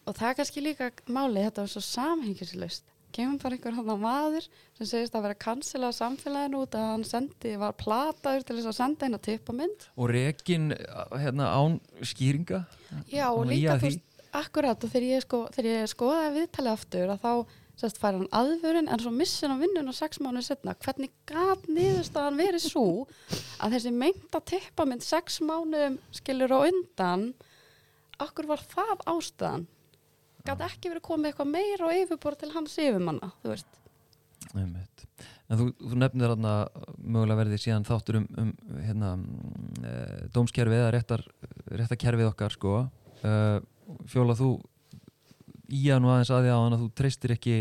og 0.05 0.19
það 0.19 0.29
er 0.29 0.37
kannski 0.43 0.61
líka 0.67 0.91
málið, 1.09 1.47
þetta 1.49 1.65
var 1.65 1.73
svo 1.73 1.83
samhengislaust 1.89 2.91
kemur 3.15 3.39
bara 3.41 3.55
einhver 3.57 3.77
hann 3.79 4.01
maður 4.03 4.47
sem 4.77 4.89
segist 4.91 5.15
að 5.17 5.23
vera 5.29 5.39
kansila 5.47 5.89
á 5.89 5.93
samfélaginu 5.97 6.61
út 6.67 6.75
að 6.77 6.89
hann 6.91 7.05
sendi, 7.09 7.53
var 7.63 7.77
plataður 7.79 8.43
til 8.49 8.57
þess 8.59 8.71
að 8.73 8.79
senda 8.81 9.07
eina 9.09 9.21
tippamynd 9.23 9.87
Og 9.97 10.11
rekin 10.13 10.73
hérna, 11.15 11.47
án 11.55 11.79
skýringa? 12.03 12.65
já 13.09 13.29
og 13.31 13.47
líka 13.49 13.77
að 13.79 13.87
þú 13.87 13.91
veist, 13.93 14.05
akkurat 14.35 14.85
og 14.85 14.91
þegar 14.93 15.07
ég, 15.09 15.25
sko, 15.25 15.45
þegar 15.55 15.71
ég 15.71 15.93
skoðaði 15.93 16.33
viðtalið 16.39 16.73
aftur 16.75 17.13
að 17.15 17.23
þá 17.25 17.33
sérst 17.81 17.99
fær 17.99 18.15
hann 18.15 18.29
aðvörun 18.35 18.91
en 18.91 19.03
svo 19.03 19.11
missin 19.15 19.51
hann 19.51 19.63
vinnun 19.63 19.91
á 19.91 19.95
sex 19.97 20.21
mánuði 20.23 20.47
setna 20.47 20.77
hvernig 20.85 21.11
gat 21.27 21.67
niðurstaðan 21.67 22.39
verið 22.39 22.67
svo 22.69 22.87
að 23.59 23.77
þessi 23.77 23.95
meinta 23.95 24.41
tippamynd 24.47 25.03
sex 25.03 25.41
mánuðum 25.43 25.99
skilur 26.15 26.55
á 26.55 26.59
undan 26.69 27.33
okkur 28.23 28.53
var 28.53 28.63
það 28.71 29.07
ástæðan 29.11 29.67
gat 30.47 30.67
ekki 30.69 30.93
verið 30.93 31.07
komið 31.09 31.33
eitthvað 31.33 31.51
meira 31.51 31.89
og 31.89 32.03
yfirbúr 32.05 32.39
til 32.39 32.53
hans 32.55 32.77
yfirmanna 32.79 33.33
þú 33.43 33.55
veist. 33.55 33.81
En 34.55 35.59
þú, 35.61 35.67
þú 35.77 35.99
nefnir 36.01 36.31
þarna 36.33 36.53
mögulega 37.01 37.39
verði 37.41 37.59
síðan 37.61 37.87
þáttur 37.89 38.21
um, 38.21 38.27
um 38.41 38.51
hérna, 38.85 39.11
e, 39.85 39.95
dómskerfið 40.35 40.81
eða 40.81 40.93
réttar, 40.95 41.25
réttarkerfið 41.81 42.31
okkar 42.31 42.55
sko. 42.55 42.75
e, 43.25 43.33
Fjóla 44.11 44.37
þú 44.39 44.49
í 45.75 45.83
að 45.91 46.01
nú 46.05 46.11
aðeins 46.13 46.31
aðið 46.35 46.55
á 46.55 46.59
hann 46.61 46.77
að 46.77 46.83
þú 46.85 46.89
treystir 47.01 47.35
ekki 47.35 47.57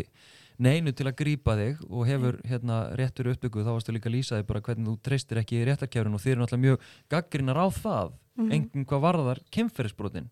neinu 0.64 0.92
til 0.94 1.08
að 1.10 1.16
grípa 1.18 1.56
þig 1.58 1.80
og 1.90 2.04
hefur 2.08 2.36
hérna 2.48 2.76
réttur 3.00 3.32
uppbygguð 3.34 3.66
þá 3.66 3.72
varstu 3.74 3.96
líka 3.96 4.10
að 4.12 4.16
lýsa 4.18 4.38
þig 4.40 4.48
bara 4.52 4.62
hvernig 4.68 4.88
þú 4.92 4.96
treystir 5.08 5.40
ekki 5.42 5.58
í 5.62 5.64
réttarkerfinu 5.68 6.20
og 6.20 6.22
þið 6.24 6.32
eru 6.36 6.44
náttúrulega 6.44 6.66
mjög 6.68 6.92
gaggrinar 7.16 7.58
á 7.64 7.68
það 7.74 8.12
Mhm. 8.34 8.50
engum 8.52 8.86
hvað 8.90 9.02
varðar 9.04 9.40
kemferðisbrotin 9.54 10.30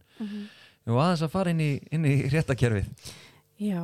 og 0.89 0.95
aðeins 0.97 1.21
að 1.21 1.29
fara 1.29 1.51
inn 1.53 1.59
í, 1.61 1.67
inn 1.93 2.05
í 2.09 2.13
réttarkerfið. 2.33 2.87
Já, 3.61 3.81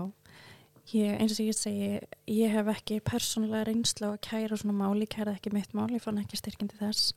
ég, 0.93 1.20
eins 1.22 1.36
og 1.38 1.46
ég 1.46 1.54
segi, 1.54 2.00
ég 2.26 2.50
hef 2.50 2.65
ekki 2.74 2.98
persónulega 3.06 3.67
reynslu 3.70 4.10
á 4.10 4.17
að 4.17 4.24
kæra 4.26 4.58
svona 4.58 4.74
máli, 4.74 5.06
kæra 5.06 5.36
ekki 5.38 5.54
mitt 5.54 5.70
mál, 5.78 5.86
ég 5.93 6.02
fann 6.02 6.17
ekki 6.17 6.34
styrkindi 6.39 6.80
þess. 6.82 7.13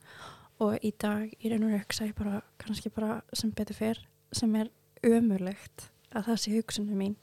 Og 0.61 0.77
í 0.85 0.91
dag 1.01 1.25
í 1.41 1.49
raun 1.49 1.65
og 1.65 1.73
rauk 1.73 1.91
segi 1.97 2.13
bara, 2.13 2.43
kannski 2.61 2.93
bara 2.93 3.23
sem 3.33 3.49
betur 3.49 3.73
fyrr, 3.79 3.97
sem 4.31 4.53
er 4.61 4.69
ömurlegt 5.07 5.87
að 6.11 6.27
það 6.29 6.41
sé 6.43 6.55
hugsunum 6.55 6.99
mín. 6.99 7.15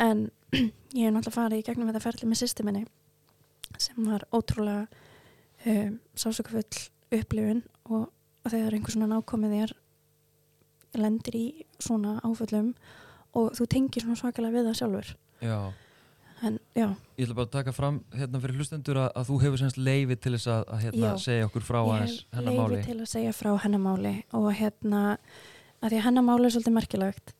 En 0.00 0.28
ég 0.96 1.04
hef 1.06 1.12
náttúrulega 1.14 1.36
farið 1.36 1.60
í 1.62 1.66
gegnum 1.66 1.90
þetta 1.90 2.04
ferli 2.06 2.30
með 2.30 2.42
systeminni 2.42 2.86
sem 3.78 4.00
var 4.02 4.24
ótrúlega 4.34 4.86
um, 5.70 6.00
sásökufull 6.18 6.88
upplifun 7.14 7.62
og 7.90 8.08
þegar 8.48 8.74
einhver 8.76 8.94
svona 8.94 9.10
nákomið 9.12 9.54
þér 9.56 9.76
lendir 10.98 11.36
í 11.38 11.44
svona 11.78 12.16
áföllum 12.26 12.72
og 13.38 13.52
þú 13.54 13.68
tengir 13.70 14.04
svona 14.04 14.18
svakalega 14.18 14.58
við 14.58 14.68
það 14.70 14.80
sjálfur. 14.80 15.14
Já. 15.44 15.58
En 16.40 16.56
já, 16.72 16.86
Ég 17.20 17.26
ætla 17.26 17.36
bara 17.36 17.46
að 17.50 17.52
taka 17.52 17.72
fram 17.76 17.98
hérna 18.16 18.40
fyrir 18.40 18.56
hlustendur 18.56 18.96
að, 19.02 19.10
að 19.20 19.26
þú 19.28 19.34
hefur 19.42 19.60
semst 19.60 19.78
leiði 19.80 20.16
til 20.16 20.32
þess 20.32 20.48
að, 20.48 20.62
að 20.72 20.84
hérna, 20.86 21.10
segja 21.20 21.48
okkur 21.50 21.66
frá 21.66 21.78
hennar 21.84 22.46
leiði 22.46 22.78
til 22.86 22.96
að 22.96 23.10
segja 23.10 23.34
frá 23.36 23.50
hennamáli 23.60 24.14
og 24.38 24.46
hérna 24.56 25.02
að 25.80 25.92
því 25.92 26.00
að 26.00 26.06
hennamáli 26.06 26.48
er 26.48 26.54
svolítið 26.54 26.76
merkilegt. 26.76 27.34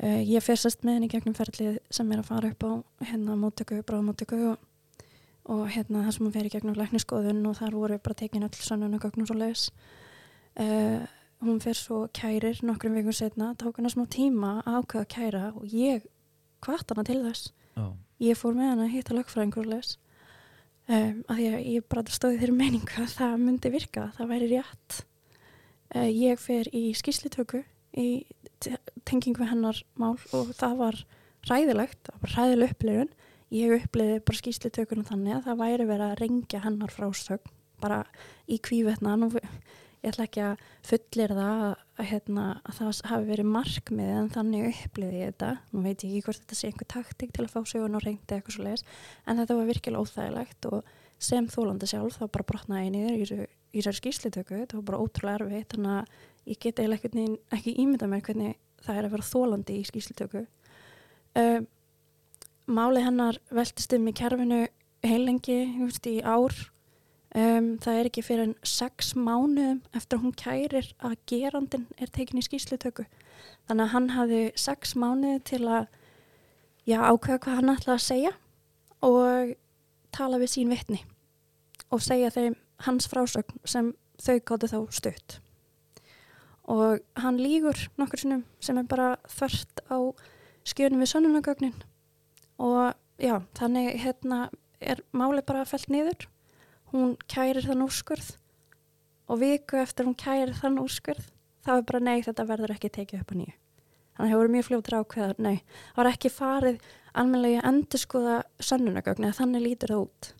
Uh, 0.00 0.20
ég 0.24 0.44
fer 0.44 0.58
sest 0.58 0.84
með 0.86 0.98
henni 0.98 1.12
gegnum 1.12 1.36
ferlið 1.36 1.78
sem 1.92 2.10
er 2.12 2.22
að 2.22 2.30
fara 2.30 2.50
upp 2.54 2.64
á 2.64 2.72
hérna 3.10 3.36
móttöku, 3.36 3.82
bráðmóttöku 3.84 4.38
og, 4.54 4.66
og 5.50 5.64
hérna 5.68 6.06
það 6.06 6.14
sem 6.16 6.26
hún 6.26 6.36
fer 6.36 6.48
í 6.48 6.52
gegnum 6.54 6.78
lækniskoðun 6.78 7.42
og 7.50 7.58
þar 7.58 7.76
voru 7.76 7.98
bara 8.00 8.16
tekin 8.22 8.46
öll 8.46 8.54
sönnun 8.56 8.96
og 8.96 9.04
gögnum 9.04 9.28
svo 9.28 9.36
leis 9.36 9.66
uh, 10.56 11.04
hún 11.44 11.60
fer 11.60 11.76
svo 11.76 12.04
kærir 12.16 12.60
nokkrum 12.66 12.96
vikum 12.96 13.14
setna, 13.16 13.54
tók 13.56 13.80
hana 13.80 13.90
smá 13.92 14.04
tíma 14.10 14.60
að 14.64 14.80
ákveða 14.80 15.04
að 15.04 15.10
kæra 15.14 15.42
og 15.56 15.72
ég 15.72 16.06
hvart 16.64 16.92
hana 16.92 17.04
til 17.06 17.20
þess. 17.24 17.52
Já. 17.76 17.86
ég 18.20 18.36
fór 18.36 18.56
með 18.56 18.72
hann 18.72 18.82
að 18.84 18.94
hitta 18.94 19.16
lögfræðingur 19.16 19.64
og 19.64 19.70
les 19.70 19.94
um, 20.90 21.20
að 21.30 21.36
því 21.38 21.46
að 21.48 21.68
ég 21.70 21.86
bara 21.88 22.16
stóði 22.16 22.40
þeirri 22.42 22.56
meiningu 22.58 22.96
að 23.00 23.14
það 23.14 23.36
myndi 23.44 23.72
virka, 23.72 24.08
það 24.16 24.32
væri 24.34 24.50
rétt. 24.50 24.98
Uh, 25.94 26.08
ég 26.10 26.40
fer 26.42 26.68
í 26.76 26.90
skýslitöku 26.98 27.62
í 27.98 28.24
te- 28.62 28.78
tengingu 29.08 29.46
hennar 29.48 29.80
mál 29.98 30.16
og 30.36 30.52
það 30.58 30.76
var 30.80 31.02
ræðilegt, 31.50 32.00
það 32.06 32.24
var 32.24 32.34
ræðileg 32.36 32.74
upplifun. 32.76 33.12
Ég 33.50 33.74
uppliði 33.80 34.20
bara 34.22 34.38
skýslitökunum 34.38 35.06
þannig 35.08 35.36
að 35.38 35.46
það 35.48 35.62
væri 35.64 35.86
verið 35.88 36.06
að 36.06 36.18
rengja 36.20 36.62
hennar 36.62 36.92
frásögn 36.94 37.54
bara 37.80 38.02
í 38.46 38.58
kvívetnan 38.62 39.24
og 39.26 39.38
ég 39.40 40.12
ætla 40.12 40.26
ekki 40.28 40.42
að 40.44 40.62
fullir 40.86 41.32
það 41.34 41.62
að, 41.66 42.04
hérna, 42.10 42.44
að 42.64 42.78
það 42.78 43.00
hafi 43.10 43.28
verið 43.32 43.48
markmið 43.56 44.12
en 44.20 44.30
þannig 44.36 44.68
uppliði 44.70 45.22
ég 45.24 45.32
þetta. 45.32 45.50
Nú 45.72 45.82
veit 45.84 46.04
ég 46.04 46.12
ekki 46.14 46.24
hvort 46.28 46.42
þetta 46.44 46.58
sé 46.60 46.70
einhver 46.70 46.90
taktik 46.94 47.32
til 47.34 47.44
að 47.46 47.54
fá 47.56 47.60
sögun 47.72 47.98
og 47.98 48.04
reyndi 48.06 48.36
eitthvað 48.36 48.56
svo 48.56 48.66
leiðis 48.68 48.84
en 49.26 49.42
þetta 49.42 49.58
var 49.58 49.70
virkilega 49.72 50.04
óþægilegt 50.04 50.70
og 50.70 50.94
sem 51.20 51.48
þólandi 51.52 51.88
sjálf 51.90 52.16
þá 52.16 52.26
bara 52.32 52.46
brotnaði 52.48 52.86
ég 52.86 52.94
niður 52.94 53.42
í 53.44 53.82
þessari 53.82 53.98
skýrslitöku 54.00 54.60
þetta 54.62 54.78
var 54.78 54.86
bara 54.88 55.02
ótrúlega 55.04 55.42
erfitt 55.42 55.74
þannig 55.74 55.98
að 55.98 56.14
ég 56.48 56.58
get 56.60 56.78
eiginlega 56.78 57.08
einhvern 57.08 57.20
veginn 57.20 57.38
ekki 57.56 57.76
ímynda 57.82 58.08
mér 58.10 58.24
hvernig 58.26 58.56
það 58.80 58.96
er 58.96 59.06
að 59.08 59.14
vera 59.16 59.28
þólandi 59.30 59.76
í 59.76 59.86
skýrslitöku 59.88 60.46
um, 61.36 61.68
Máli 62.70 63.00
hennar 63.02 63.40
veltist 63.50 63.92
um 63.96 64.06
í 64.06 64.12
kerfinu 64.14 64.60
heilengi, 65.02 65.64
veist, 65.80 66.06
í 66.06 66.20
ár 66.22 66.54
Um, 67.30 67.76
það 67.78 67.94
er 67.96 68.08
ekki 68.08 68.22
fyrir 68.26 68.40
en 68.42 68.52
sex 68.66 69.12
mánuðum 69.14 69.84
eftir 69.94 70.18
að 70.18 70.22
hún 70.24 70.32
kærir 70.34 70.86
að 70.98 71.12
gerandin 71.30 71.84
er 72.02 72.10
tekin 72.10 72.40
í 72.40 72.42
skýslutöku. 72.42 73.04
Þannig 73.68 73.84
að 73.84 73.92
hann 73.92 74.08
hafði 74.16 74.40
sex 74.58 74.96
mánuði 74.98 75.36
til 75.46 75.60
að 75.70 75.84
já, 76.90 76.98
ákveða 76.98 77.38
hvað 77.44 77.60
hann 77.60 77.72
ætlaði 77.76 77.94
að 77.94 78.02
segja 78.08 78.32
og 79.06 79.52
tala 80.10 80.40
við 80.42 80.52
sín 80.56 80.74
vitni 80.74 80.98
og 81.94 82.02
segja 82.02 82.32
þeim 82.34 82.58
hans 82.88 83.06
frásögn 83.12 83.62
sem 83.62 83.94
þau 84.18 84.34
gáttu 84.50 84.72
þá 84.74 84.78
stutt. 84.98 85.38
Og 86.68 87.00
hann 87.16 87.40
lígur 87.40 87.78
nokkur 87.98 88.20
sinnum 88.20 88.44
sem 88.60 88.78
er 88.78 88.88
bara 88.88 89.14
þvert 89.28 89.82
á 89.88 89.98
skjönum 90.68 91.00
við 91.00 91.12
sannunagögnin 91.14 91.78
og 92.60 92.92
já, 93.16 93.40
þannig 93.56 93.96
hérna 94.02 94.50
er 94.80 95.00
máli 95.12 95.42
bara 95.46 95.64
fælt 95.68 95.88
niður. 95.92 96.28
Hún 96.92 97.16
kærir 97.30 97.64
þann 97.64 97.84
úrskurð. 97.86 98.34
Og 99.30 99.40
viku 99.40 99.78
eftir 99.80 100.08
hún 100.08 100.18
kærir 100.18 100.56
þann 100.58 100.80
úrskurð 100.82 101.30
þá 101.64 101.76
er 101.76 101.86
bara 101.88 102.02
nei 102.02 102.20
þetta 102.24 102.46
verður 102.48 102.74
ekki 102.74 102.90
tekið 102.92 103.22
upp 103.22 103.32
á 103.32 103.34
nýju. 103.38 103.54
Þannig 104.16 104.26
að 104.26 104.32
það 104.32 104.40
voru 104.40 104.52
mjög 104.54 104.66
fljóttur 104.66 104.96
ákveðar 105.00 105.38
nei, 105.40 105.56
það 105.94 106.00
var 106.00 106.10
ekki 106.10 106.32
farið 106.34 106.80
almenlega 107.20 107.60
að 107.62 107.68
endur 107.70 108.02
skoða 108.02 108.36
sannunagögn 108.60 109.26
eða 109.26 109.38
þannig 109.38 109.64
lítur 109.64 109.94
það 109.94 110.02
út. 110.04 110.30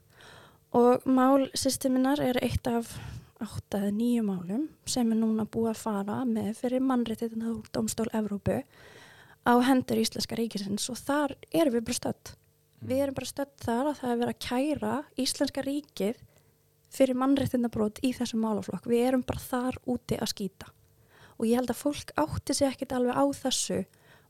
Og 0.81 1.07
málsysteminnar 1.09 2.23
er 2.23 2.39
eitt 2.45 2.69
af 2.71 2.93
8 3.41 3.79
eða 3.81 3.91
9 3.97 4.25
málum 4.27 4.69
sem 4.85 5.13
er 5.13 5.21
núna 5.21 5.47
búið 5.49 5.73
að 5.73 5.83
fara 5.83 6.25
með 6.29 6.53
fyrir 6.61 6.85
mannréttið 6.85 7.39
domstól 7.73 8.09
Evrópu 8.13 8.61
á 9.49 9.53
hendur 9.65 10.01
Íslenska 10.03 10.37
ríkisins 10.37 10.91
og 10.93 10.99
þar 11.01 11.37
erum 11.51 11.79
við 11.79 11.87
bara 11.89 12.01
stödd 12.01 12.35
við 12.81 13.05
erum 13.05 13.17
bara 13.17 13.29
stödd 13.29 13.55
þar 13.61 13.91
að 13.91 14.01
það 14.01 14.11
er 14.11 14.21
verið 14.21 14.35
að 14.35 14.45
kæra 14.47 14.93
Íslenska 15.21 15.65
ríkið 15.65 16.21
fyrir 16.91 17.19
mannréttindabrót 17.19 18.01
í 18.07 18.13
þessum 18.17 18.43
málaflokk. 18.45 18.89
Við 18.91 19.07
erum 19.07 19.25
bara 19.27 19.43
þar 19.43 19.79
úti 19.91 20.19
að 20.19 20.33
skýta. 20.33 20.71
Og 21.39 21.47
ég 21.49 21.61
held 21.61 21.73
að 21.73 21.81
fólk 21.81 22.13
átti 22.21 22.57
sig 22.57 22.69
ekkit 22.69 22.95
alveg 22.97 23.17
á 23.17 23.25
þessu 23.37 23.79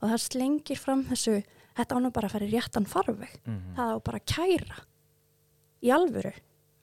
og 0.01 0.07
það 0.12 0.23
slengir 0.25 0.81
fram 0.81 1.05
þessu, 1.09 1.40
þetta 1.79 1.96
ánum 1.96 2.14
bara 2.14 2.29
að 2.29 2.35
fara 2.37 2.49
í 2.49 2.53
réttan 2.53 2.88
farveg. 2.88 3.33
Mm 3.44 3.57
-hmm. 3.57 3.75
Það 3.77 3.90
á 3.90 3.96
bara 4.07 4.20
að 4.20 4.29
kæra. 4.35 4.79
Í 5.81 5.88
alvöru. 5.90 6.35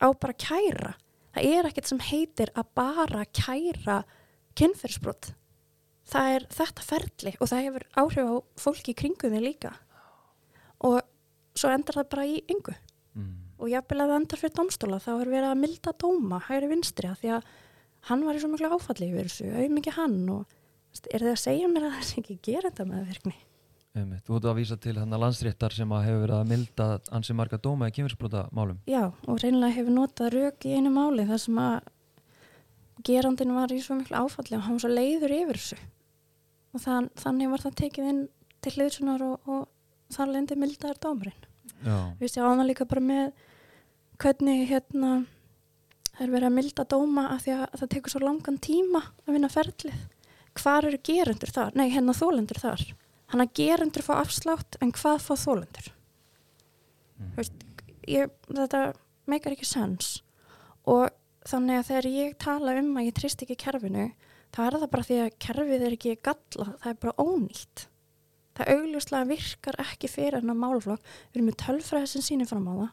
Á 0.01 0.07
bara 0.13 0.33
að 0.33 0.43
kæra. 0.47 0.93
Það 1.37 1.57
er 1.57 1.69
ekkit 1.69 1.89
sem 1.91 1.99
heitir 2.01 2.51
að 2.57 2.69
bara 2.77 3.25
kæra 3.29 3.97
kynferðsbrot. 4.57 5.31
Það 6.07 6.35
er 6.35 6.45
þetta 6.57 6.85
ferli 6.87 7.33
og 7.37 7.51
það 7.51 7.65
hefur 7.67 7.87
áhrif 8.01 8.31
á 8.31 8.35
fólki 8.63 8.93
í 8.93 8.97
kringuði 8.97 9.43
líka. 9.43 9.73
Og 10.87 11.01
svo 11.57 11.69
endar 11.73 11.99
það 11.99 12.09
bara 12.13 12.29
í 12.31 12.39
yngu. 12.49 12.73
Mm 13.17 13.47
og 13.57 13.71
jáfnvel 13.71 14.03
að 14.03 14.11
það 14.11 14.19
endar 14.21 14.41
fyrir 14.41 14.55
domstóla 14.57 14.99
þá 15.01 15.11
er 15.15 15.31
verið 15.31 15.49
að 15.49 15.61
milda 15.63 15.93
dóma 16.03 16.41
hægri 16.45 16.69
vinstri 16.71 17.09
að 17.09 17.21
því 17.23 17.33
að 17.37 17.51
hann 18.09 18.25
var 18.27 18.37
í 18.37 18.43
svo 18.43 18.51
miklu 18.51 18.71
áfalli 18.71 19.09
yfir 19.09 19.29
þessu, 19.31 19.49
auðvitað 19.51 19.97
hann 19.97 20.17
og 20.35 20.55
er 21.11 21.25
það 21.25 21.33
að 21.33 21.43
segja 21.43 21.71
mér 21.71 21.87
að 21.87 21.95
það 21.97 22.11
er 22.11 22.21
ekki 22.21 22.39
gera 22.47 22.69
þetta 22.69 22.89
með 22.91 23.11
virkni 23.11 23.35
Einmitt. 23.37 23.46
Þú 23.97 24.35
hóttu 24.35 24.51
að 24.51 24.59
vísa 24.59 24.77
til 24.81 24.95
hann 24.97 25.13
að 25.13 25.23
landsréttar 25.25 25.75
sem 25.75 25.91
að 25.95 26.05
hefur 26.07 26.23
verið 26.25 26.37
að 26.37 26.49
milda 26.51 26.87
ansi 27.17 27.35
marga 27.37 27.59
dóma 27.61 27.89
í 27.89 27.95
kynfyrsbrota 27.95 28.47
málum 28.55 28.79
Já, 28.89 29.11
og 29.27 29.41
reynilega 29.41 29.77
hefur 29.79 29.95
notað 29.95 30.33
rauk 30.35 30.67
í 30.67 30.73
einu 30.77 30.93
máli 30.93 31.27
þar 31.29 31.43
sem 31.43 31.61
að 31.63 31.91
gerandin 33.07 33.55
var 33.55 33.73
í 33.73 33.81
svo 33.83 33.97
miklu 33.99 34.17
áfalli 34.21 34.57
og 34.57 34.65
hann 34.65 34.77
var 34.77 34.85
svo 34.85 34.93
leiður 34.93 35.35
yfir 35.37 35.61
þessu 35.61 35.79
og 36.73 36.83
þann, 36.83 37.11
þannig 37.17 37.53
var 37.53 37.65
það 37.65 37.77
tekið 37.81 38.09
inn 38.11 38.23
til 38.65 38.73
hliðsunar 38.75 39.23
og, 39.25 39.49
og 39.49 40.13
þar 40.13 40.33
lendi 40.35 40.57
mildaður 40.59 41.03
dómarinn 41.05 41.47
Við 42.17 42.31
séum 42.31 42.53
ána 42.53 42.65
líka 42.65 42.87
bara 42.89 43.03
með 43.03 43.31
hvernig 44.21 44.63
hérna 44.69 45.11
er 46.17 46.31
verið 46.31 46.49
að 46.49 46.55
milda 46.55 46.85
dóma 46.89 47.27
af 47.35 47.43
því 47.45 47.55
að 47.57 47.65
það 47.81 47.91
tekur 47.93 48.13
svo 48.13 48.21
langan 48.23 48.61
tíma 48.63 49.01
að 49.25 49.35
vinna 49.35 49.49
ferlið. 49.51 49.99
Hvar 50.57 50.87
eru 50.89 50.99
gerundur 51.05 51.51
þar? 51.53 51.75
Nei, 51.77 51.89
hérna 51.93 52.15
þólendur 52.17 52.61
þar. 52.61 52.85
Hann 53.31 53.43
að 53.43 53.53
gerundur 53.59 54.05
fá 54.05 54.13
afslátt 54.21 54.77
en 54.81 54.93
hvað 54.95 55.23
fá 55.25 55.33
þólendur? 55.35 55.91
Mm. 57.17 57.31
Veist, 57.35 57.65
ég, 58.07 58.31
þetta 58.47 58.83
meikar 59.27 59.55
ekki 59.55 59.67
sens 59.67 60.21
og 60.87 61.09
þannig 61.47 61.81
að 61.81 61.89
þegar 61.89 62.09
ég 62.11 62.37
tala 62.41 62.75
um 62.79 62.93
að 62.99 63.09
ég 63.09 63.17
trist 63.17 63.43
ekki 63.43 63.57
kerfinu 63.59 64.07
þá 64.55 64.59
er 64.65 64.77
það 64.77 64.91
bara 64.93 65.07
því 65.07 65.19
að 65.23 65.35
kerfið 65.43 65.85
er 65.87 65.95
ekki 65.95 66.15
galla, 66.23 66.67
það 66.83 66.91
er 66.91 66.99
bara 67.03 67.25
ónýtt 67.27 67.87
það 68.57 68.71
augljóslega 68.73 69.29
virkar 69.29 69.79
ekki 69.83 70.09
fyrir 70.09 70.39
hennar 70.39 70.57
málflokk, 70.57 71.03
við 71.29 71.39
erum 71.39 71.49
með 71.51 71.59
tölfræði 71.63 72.11
sem 72.13 72.25
sýnir 72.25 72.49
fram 72.49 72.69
á 72.71 72.73
það 72.73 72.87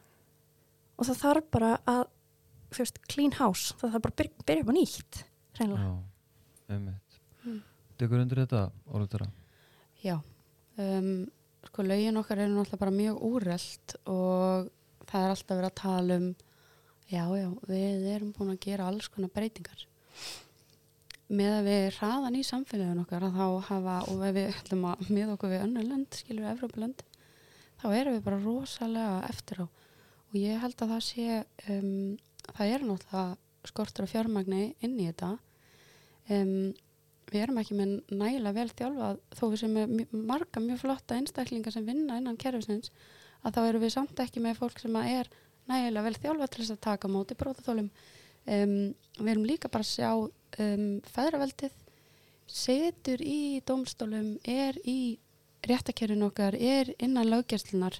og 0.95 1.09
það 1.09 1.21
þarf 1.21 1.47
bara 1.55 1.71
að 1.89 2.03
fyrst 2.75 2.99
clean 3.11 3.33
house, 3.39 3.75
það 3.79 3.95
þarf 3.95 4.05
bara 4.05 4.13
að 4.13 4.19
byrja, 4.21 4.45
byrja 4.49 4.65
upp 4.65 4.71
á 4.71 4.75
nýtt 4.75 5.23
reynilega 5.59 5.87
Já, 5.87 5.95
einmitt 6.75 7.19
mm. 7.45 7.63
Undir 7.95 8.41
þetta, 8.43 8.61
Ólutara? 8.91 9.29
Já. 10.05 10.19
Um, 10.77 11.25
sko 11.65 11.85
lögin 11.85 12.19
okkar 12.21 12.43
eru 12.43 12.53
náttúrulega 12.53 12.81
bara 12.83 12.93
mjög 12.93 13.21
úrreld 13.25 13.95
og 14.05 14.67
það 15.09 15.23
er 15.23 15.31
alltaf 15.33 15.55
verið 15.55 15.69
að 15.71 15.79
tala 15.81 16.17
um 16.19 16.27
já, 17.09 17.23
já, 17.37 17.47
við 17.69 18.05
erum 18.13 18.33
búin 18.35 18.53
að 18.53 18.61
gera 18.65 18.89
alls 18.89 19.09
konar 19.09 19.33
breytingar. 19.33 19.85
Með 21.25 21.55
að 21.55 21.67
við 21.71 21.87
hraðan 21.97 22.37
í 22.37 22.43
samfélagun 22.45 23.01
okkar 23.01 23.25
að 23.25 23.39
þá 23.39 23.47
hafa, 23.71 23.95
og 24.11 24.21
við 24.21 24.51
ætlum 24.51 24.85
að 24.91 25.09
með 25.09 25.33
okkur 25.33 25.53
við 25.55 25.65
önnu 25.65 25.85
lönd, 25.87 26.19
skilur 26.19 26.51
Evrópulönd 26.51 27.01
þá 27.81 27.87
erum 27.93 28.15
við 28.15 28.23
bara 28.27 28.41
rosalega 28.43 29.17
eftir 29.29 29.65
á. 29.65 29.67
Og 30.29 30.37
ég 30.39 30.61
held 30.61 30.81
að 30.81 30.93
það 30.93 31.03
sé 31.07 31.25
um, 31.73 32.17
það 32.51 32.73
er 32.75 32.85
náttúrulega 32.85 33.25
skortur 33.65 34.05
og 34.05 34.11
fjármagni 34.11 34.63
inn 34.85 34.97
í 34.99 35.09
þetta. 35.09 35.31
Um, 36.29 36.73
við 37.31 37.45
erum 37.45 37.59
ekki 37.61 37.77
með 37.77 37.93
nægilega 38.11 38.55
vel 38.55 38.71
þjálfað 38.73 39.21
þó 39.37 39.43
við 39.45 39.61
sem 39.61 39.77
er 39.81 39.93
marga 40.11 40.61
mjög 40.63 40.81
flotta 40.83 41.17
einstaklingar 41.19 41.73
sem 41.73 41.87
vinna 41.87 42.19
innan 42.19 42.37
kerfisins 42.41 42.91
að 43.45 43.57
þá 43.57 43.61
eru 43.69 43.81
við 43.83 43.95
samt 43.95 44.21
ekki 44.21 44.43
með 44.43 44.59
fólk 44.61 44.81
sem 44.81 44.99
er 45.01 45.31
nægilega 45.69 46.05
vel 46.05 46.19
þjálfað 46.21 46.53
til 46.53 46.61
þess 46.63 46.75
að 46.75 46.85
taka 46.85 47.11
móti 47.11 47.37
bróðaþólum 47.39 47.89
um, 47.89 48.77
við 49.19 49.31
erum 49.33 49.49
líka 49.49 49.71
bara 49.73 49.85
að 49.85 49.91
sjá 49.93 50.11
um, 50.15 50.87
fæðraveldið 51.15 51.81
setur 52.45 53.21
í 53.25 53.61
domstólum, 53.65 54.35
er 54.45 54.77
í 54.85 55.17
réttakerfin 55.65 56.27
okkar, 56.27 56.53
er 56.53 56.91
innan 57.01 57.31
löggjærslunar 57.31 57.97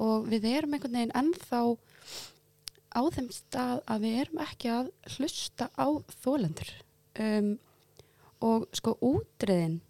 og 0.00 0.28
við 0.30 0.46
erum 0.48 0.76
einhvern 0.76 0.96
veginn 0.96 1.16
ennþá 1.18 1.60
á 2.90 3.00
þeim 3.14 3.28
stað 3.34 3.82
að 3.84 4.06
við 4.06 4.20
erum 4.22 4.40
ekki 4.46 4.70
að 4.72 4.88
hlusta 5.16 5.68
á 5.76 5.86
þólendur 6.22 6.70
um, 7.20 7.52
og 8.40 8.66
sko 8.76 8.96
útreðin 9.04 9.80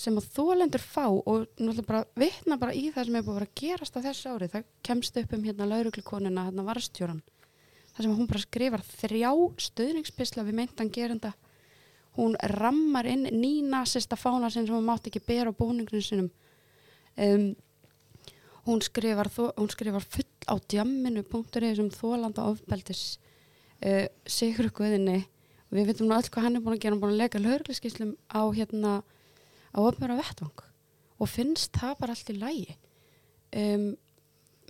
sem 0.00 0.16
að 0.16 0.28
þólendur 0.36 0.82
fá 0.82 1.04
og 1.10 1.48
náttúrulega 1.58 1.86
bara 1.88 2.04
vittna 2.18 2.56
bara 2.60 2.74
í 2.76 2.86
það 2.94 3.08
sem 3.08 3.18
er 3.18 3.26
búin 3.26 3.42
að 3.42 3.54
gerast 3.58 3.96
á 3.98 4.00
þessu 4.04 4.32
ári, 4.32 4.48
það 4.48 4.68
kemst 4.86 5.16
upp 5.18 5.32
um 5.34 5.44
hérna 5.44 5.66
lauruglukonuna, 5.66 6.46
hérna 6.46 6.64
varstjóran 6.66 7.22
þar 7.94 8.04
sem 8.04 8.14
hún 8.14 8.28
bara 8.30 8.42
skrifar 8.44 8.84
þrjá 8.86 9.32
stöðningspisla 9.66 10.44
við 10.46 10.58
meintan 10.60 10.92
gerenda 10.94 11.32
hún 12.18 12.36
rammar 12.54 13.08
inn 13.10 13.26
nýnasista 13.34 14.18
fána 14.18 14.50
sem 14.50 14.68
hún 14.70 14.86
mátt 14.86 15.10
ekki 15.10 15.22
bera 15.26 15.50
á 15.50 15.58
búningunum 15.58 16.04
sinum 16.04 16.30
um, 17.18 17.50
hún 18.68 18.82
skrifar 18.86 19.30
hún 19.34 19.70
skrifar 19.74 20.06
full 20.06 20.28
á 20.46 20.54
djamminu 20.70 21.26
punktur 21.26 21.66
eða 21.66 21.82
sem 21.82 21.90
þólanda 21.94 22.46
ofbeldis 22.50 23.18
uh, 23.84 24.06
sigur 24.26 24.70
guðinni 24.74 25.24
við 25.70 25.90
veitum 25.90 26.10
nú 26.10 26.16
alls 26.16 26.30
hvað 26.32 26.46
hann 26.46 26.58
er 26.58 26.64
búin 26.64 26.76
að 26.76 26.82
gera. 26.82 26.94
Hann 26.94 26.98
er 26.98 27.04
búin 27.04 27.14
að 27.14 27.22
lega 27.22 27.42
lögurliskíslum 27.44 28.12
á 28.30 28.42
hérna 28.56 28.92
á 29.70 29.78
öfnverða 29.80 30.20
vettvang. 30.20 30.62
Og 31.20 31.28
finnst 31.30 31.74
það 31.76 31.98
bara 32.00 32.16
allt 32.16 32.32
í 32.32 32.38
lægi 32.38 32.78
um 33.60 33.90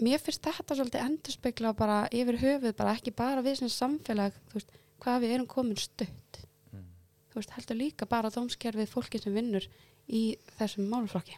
mér 0.01 0.23
finnst 0.23 0.45
þetta 0.45 0.77
svolítið 0.77 1.05
endur 1.05 1.35
spekla 1.35 1.73
bara 1.77 1.99
yfir 2.15 2.39
höfuð, 2.41 2.75
bara 2.79 2.95
ekki 2.97 3.13
bara 3.17 3.45
við 3.45 3.61
sem 3.61 3.73
samfélag, 3.73 4.37
veist, 4.55 4.73
hvað 5.03 5.25
við 5.25 5.35
erum 5.37 5.49
komin 5.51 5.81
stutt. 5.81 6.41
Mm. 6.73 6.87
þú 7.33 7.41
veist, 7.41 7.55
heldur 7.57 7.81
líka 7.81 8.09
bara 8.09 8.33
dómskerfið 8.33 8.91
fólki 8.91 9.21
sem 9.21 9.37
vinnur 9.37 9.67
í 10.09 10.23
þessum 10.59 10.89
málflokki 10.91 11.37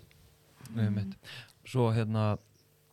mm. 0.73 1.15
Svo 1.69 1.91
hérna 1.95 2.33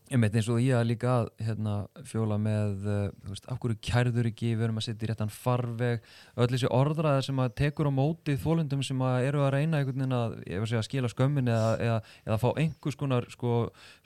Ég 0.09 0.17
meit 0.17 0.33
eins 0.33 0.47
og 0.49 0.57
ég 0.57 0.73
að 0.73 0.87
líka 0.89 1.09
að 1.19 1.27
hérna, 1.45 1.73
fjóla 2.09 2.39
með, 2.41 2.71
uh, 2.81 3.01
þú 3.21 3.33
veist, 3.35 3.43
af 3.45 3.57
hverju 3.61 3.75
kærður 3.85 4.27
ekki, 4.31 4.47
við 4.57 4.65
erum 4.65 4.79
að 4.81 4.85
setja 4.87 5.05
í 5.05 5.09
réttan 5.11 5.29
farveg, 5.29 6.07
öll 6.33 6.47
þessi 6.49 6.69
orðraðar 6.73 7.25
sem 7.27 7.41
að 7.43 7.51
tekur 7.59 7.89
á 7.89 7.93
mótið 7.93 8.39
þólundum 8.41 8.81
sem 8.87 9.03
að 9.05 9.25
eru 9.27 9.43
að 9.45 9.51
reyna 9.53 9.77
einhvern 9.77 10.01
veginn 10.01 10.15
að, 10.17 10.31
ég 10.49 10.63
var 10.63 10.71
að 10.79 10.87
skila 10.87 11.11
skömmin 11.13 11.51
eða, 11.53 11.67
eða, 11.85 11.97
eða 12.25 12.37
fá 12.41 12.47
einhvers 12.63 12.97
konar 12.97 13.27
sko, 13.29 13.51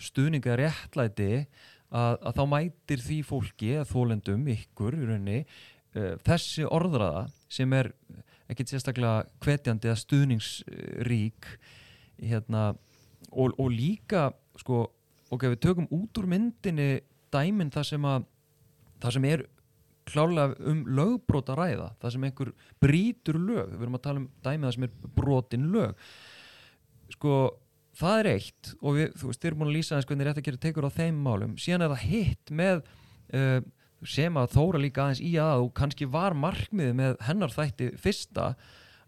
stuðninga 0.09 0.57
réttlæti 0.59 1.29
að, 1.39 2.17
að 2.19 2.35
þá 2.35 2.43
mætir 2.51 3.03
því 3.05 3.19
fólki, 3.29 3.69
að 3.79 3.93
þólundum, 3.93 4.43
ykkur 4.57 4.97
í 4.97 5.07
rauninni, 5.07 5.37
uh, 5.95 6.09
þessi 6.27 6.67
orðraða 6.67 7.29
sem 7.47 7.77
er 7.79 7.93
ekkert 8.51 8.73
sérstaklega 8.73 9.23
hvetjandi 9.39 9.87
eða 9.87 10.03
stuðningsrík 10.03 11.47
hérna, 12.19 12.73
og, 13.31 13.55
og 13.55 13.71
líka, 13.71 14.33
sko, 14.59 14.81
ok, 15.33 15.47
við 15.53 15.59
tökum 15.65 15.89
út 15.93 16.21
úr 16.21 16.29
myndinni 16.29 16.87
dæminn 17.33 17.73
það 17.73 17.89
sem 17.89 18.07
að 18.07 18.29
það 19.03 19.15
sem 19.17 19.27
er 19.31 19.45
klálega 20.07 20.69
um 20.69 20.83
lögbrót 20.97 21.51
að 21.53 21.59
ræða 21.61 21.89
það 22.01 22.15
sem 22.15 22.25
einhver 22.27 22.53
brýtur 22.83 23.39
lög 23.39 23.73
við 23.73 23.85
erum 23.85 23.99
að 23.99 24.05
tala 24.07 24.23
um 24.23 24.29
dæmið 24.43 24.67
það 24.67 24.75
sem 24.77 24.87
er 24.87 25.11
brotin 25.17 25.69
lög. 25.73 26.07
Sko 27.13 27.37
það 27.99 28.19
er 28.19 28.29
eitt 28.33 28.73
og 28.81 28.97
við, 28.97 29.13
þú 29.19 29.29
veist, 29.29 29.41
þið 29.41 29.49
erum 29.49 29.63
búin 29.63 29.71
að 29.71 29.77
lýsa 29.77 29.97
eins 29.97 30.09
hvernig 30.09 30.27
rétt 30.27 30.41
að 30.41 30.47
gera 30.49 30.63
tekur 30.65 30.89
á 30.89 30.97
þeim 30.97 31.23
málum. 31.23 31.57
Síðan 31.61 31.85
er 31.85 31.93
það 31.93 32.05
hitt 32.09 32.53
með 32.53 32.83
uh, 33.37 33.59
sem 34.03 34.39
að 34.39 34.55
þóra 34.57 34.81
líka 34.81 35.05
aðeins 35.05 35.23
í 35.23 35.33
að 35.41 35.65
og 35.67 35.75
kannski 35.77 36.07
var 36.11 36.35
markmiðið 36.37 36.97
með 36.99 37.19
hennar 37.27 37.53
þætti 37.53 37.91
fyrsta 38.01 38.53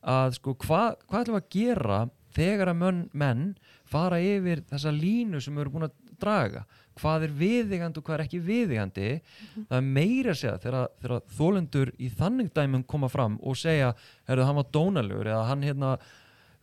að 0.05 0.37
sko 0.37 0.53
hvað 0.61 1.01
hva 1.09 1.23
ætlum 1.23 1.39
að 1.39 1.49
gera 1.55 1.99
þegar 2.35 2.71
að 2.71 2.79
menn, 2.81 3.01
menn 3.15 3.45
fara 3.89 4.19
yfir 4.21 4.61
þessa 4.69 4.93
línu 4.93 5.41
sem 5.41 5.57
erum 5.59 5.75
búin 5.75 5.87
að 5.87 5.95
draga. 6.21 6.65
Hvað 6.95 7.25
er 7.27 7.33
viðigandi 7.35 7.99
og 7.99 8.05
hvað 8.07 8.15
er 8.15 8.23
ekki 8.25 8.39
viðigandi 8.39 9.07
-hmm. 9.19 9.65
það 9.69 9.77
er 9.77 9.87
meira 9.97 10.31
að 10.31 10.39
segja 10.39 10.57
þegar, 10.63 10.87
þegar 11.01 11.21
þólendur 11.37 11.91
í 11.99 12.09
þannig 12.09 12.53
dæmum 12.55 12.83
koma 12.83 13.09
fram 13.09 13.39
og 13.41 13.57
segja, 13.57 13.93
herruðu, 14.27 14.47
hann 14.47 14.55
var 14.55 14.71
dónalögur 14.71 15.27
eða 15.27 15.47
hann 15.49 15.63
hérna, 15.63 15.97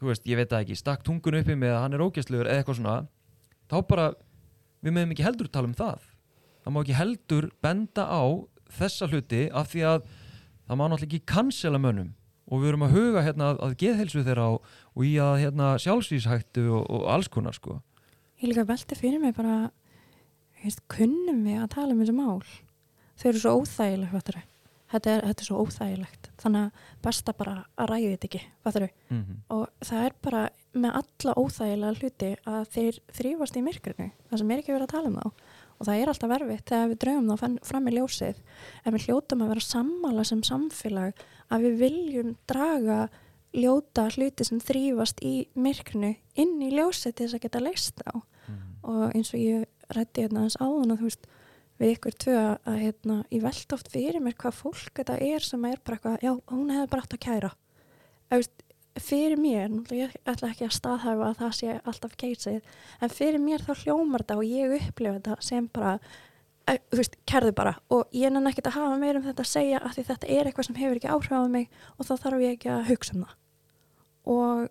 þú 0.00 0.06
veist, 0.08 0.26
ég 0.26 0.36
veit 0.36 0.52
ekki 0.52 0.76
stakk 0.76 1.04
tungun 1.04 1.38
uppi 1.40 1.54
með 1.54 1.76
að 1.76 1.82
hann 1.82 1.92
er 1.92 2.04
ógæslugur 2.04 2.48
eða 2.48 2.62
eitthvað 2.62 2.80
svona, 2.80 3.06
þá 3.68 3.76
bara 3.88 4.14
við 4.82 4.92
meðum 4.92 5.12
ekki 5.12 5.26
heldur 5.26 5.48
tala 5.48 5.68
um 5.68 5.74
það. 5.74 6.00
Það 6.64 6.72
má 6.72 6.80
ekki 6.80 6.98
heldur 6.98 7.50
benda 7.62 8.04
á 8.08 8.22
þessa 8.72 9.08
hluti 9.10 9.46
af 9.52 9.70
því 9.72 9.86
að 9.86 10.02
það 10.66 10.76
má 10.78 10.84
náttúrulega 10.88 11.08
ekki 11.10 11.26
cancela 11.26 11.78
mönnum. 11.78 12.12
Og 12.52 12.60
við 12.60 12.72
erum 12.72 12.84
að 12.86 12.94
huga 12.96 13.22
hérna 13.22 13.52
að, 13.52 13.60
að 13.64 13.76
geðhelsu 13.80 14.24
þeirra 14.26 14.46
og, 14.56 14.68
og 14.96 15.06
í 15.06 15.14
að 15.22 15.38
hérna, 15.44 15.78
sjálfsvíshættu 15.78 16.66
og, 16.68 16.84
og 16.90 17.08
alls 17.12 17.30
konar 17.32 17.56
sko 17.56 17.78
Ég 18.42 18.50
líka 18.50 18.66
velti 18.66 18.98
fyrir 18.98 19.22
mig 19.22 19.36
bara 19.36 19.70
veist, 20.62 20.82
kunnum 20.90 21.44
við 21.46 21.62
að 21.62 21.74
tala 21.76 21.94
um 21.94 22.02
þessu 22.02 22.16
mál? 22.16 22.42
Þau 23.16 23.28
eru 23.30 23.42
svo 23.42 23.52
óþægilegt 23.60 24.42
þetta 24.92 25.14
þetta 25.22 25.42
er 25.42 25.48
svo 25.48 25.62
óþægilegt. 25.62 26.30
Þannig 26.42 26.66
að 26.66 26.86
besta 27.06 27.34
bara 27.36 27.54
að 27.80 27.90
ræði 27.92 28.10
þetta 28.12 28.28
ekki 28.28 28.42
mm 28.42 29.22
-hmm. 29.22 29.36
og 29.56 29.68
það 29.80 30.04
er 30.04 30.14
bara 30.22 30.42
með 30.72 30.96
alla 31.00 31.34
óþægilega 31.36 31.98
hluti 32.00 32.30
að 32.46 32.62
þeir 32.74 33.00
þrýfast 33.18 33.56
í 33.56 33.62
myrkrinu 33.62 34.08
það 34.28 34.38
sem 34.38 34.50
er 34.50 34.58
ekki 34.58 34.72
verið 34.72 34.86
að 34.86 34.94
tala 34.94 35.08
um 35.08 35.18
þá. 35.20 35.26
Og 35.78 35.86
það 35.86 35.98
er 35.98 36.08
alltaf 36.08 36.30
verfitt 36.30 36.68
þegar 36.68 36.88
við 36.88 36.98
draugum 37.02 37.30
þá 37.30 37.58
fram 37.66 37.88
í 37.88 37.92
ljósið. 37.96 38.36
En 38.84 38.94
við 38.94 39.04
hljótum 39.06 39.42
að 39.42 39.48
vera 39.48 39.60
sammála 39.60 40.24
sem 40.24 40.42
samfélag 40.42 41.14
að 41.50 41.62
við 41.62 41.78
viljum 41.78 42.36
draga 42.46 43.08
ljóta 43.52 44.08
hluti 44.08 44.44
sem 44.44 44.60
þrýfast 44.60 45.20
í 45.20 45.48
myrkrinu 45.54 46.14
inn 46.34 46.62
í 46.62 46.70
ljósið 46.70 47.14
til 47.14 47.26
þess 47.26 47.34
að 47.34 47.42
geta 47.42 47.60
leist 47.60 48.00
á. 48.06 48.12
Og 48.82 49.14
eins 49.14 49.32
og 49.34 49.40
ég 49.40 49.92
rætti 49.92 50.24
hérna 50.24 50.42
aðeins 50.42 50.58
áðan 50.60 50.94
að 50.94 51.02
þú 51.02 51.08
veist 51.10 51.30
við 51.82 51.94
ykkur 51.96 52.18
tvö 52.24 52.40
að 52.42 52.76
hérna 52.78 53.16
ég 53.32 53.42
veld 53.42 53.76
oft 53.76 53.88
fyrir 53.92 54.20
mér 54.22 54.36
hvað 54.38 54.58
fólk 54.58 54.92
þetta 55.00 55.18
er 55.18 55.46
sem 55.46 55.64
er 55.68 55.80
bara 55.82 55.98
eitthvað, 55.98 56.18
já 56.22 56.32
hún 56.52 56.72
hefði 56.72 56.90
bara 56.92 57.06
átt 57.06 57.16
að 57.16 57.24
kæra. 57.26 57.52
Að 58.30 58.42
veist 58.42 58.66
fyrir 59.02 59.40
mér, 59.40 59.72
ég 59.96 60.12
ætla 60.28 60.50
ekki 60.52 60.66
að 60.66 60.76
staðhæfa 60.76 61.30
að 61.30 61.38
það 61.40 61.54
sé 61.58 61.78
alltaf 61.80 62.18
keisið 62.20 62.76
en 63.00 63.12
fyrir 63.12 63.40
mér 63.40 63.64
þá 63.64 63.72
hljómar 63.84 64.24
þetta 64.24 64.36
og 64.36 64.50
ég 64.50 64.76
upplifa 64.76 65.14
þetta 65.16 65.36
sem 65.48 65.68
bara 65.72 65.94
að, 66.68 66.82
þú 66.92 67.00
veist, 67.00 67.16
kærðu 67.28 67.54
bara. 67.56 67.72
Og 67.94 68.12
ég 68.16 68.32
nenni 68.32 68.52
ekkert 68.52 68.68
að 68.70 68.78
hafa 68.78 69.00
meir 69.00 69.18
um 69.18 69.24
þetta 69.24 69.46
að 69.46 69.50
segja 69.52 69.80
að 69.80 69.96
því 69.96 70.04
þetta 70.10 70.30
er 70.36 70.50
eitthvað 70.50 70.68
sem 70.68 70.78
hefur 70.82 71.00
ekki 71.00 71.12
áhrif 71.14 71.34
á 71.34 71.42
mig 71.56 71.80
og 71.96 72.08
þá 72.08 72.12
þarf 72.26 72.44
ég 72.44 72.56
ekki 72.58 72.72
að 72.74 72.86
hugsa 72.90 73.16
um 73.16 73.24
það. 73.24 73.34
Og 74.32 74.68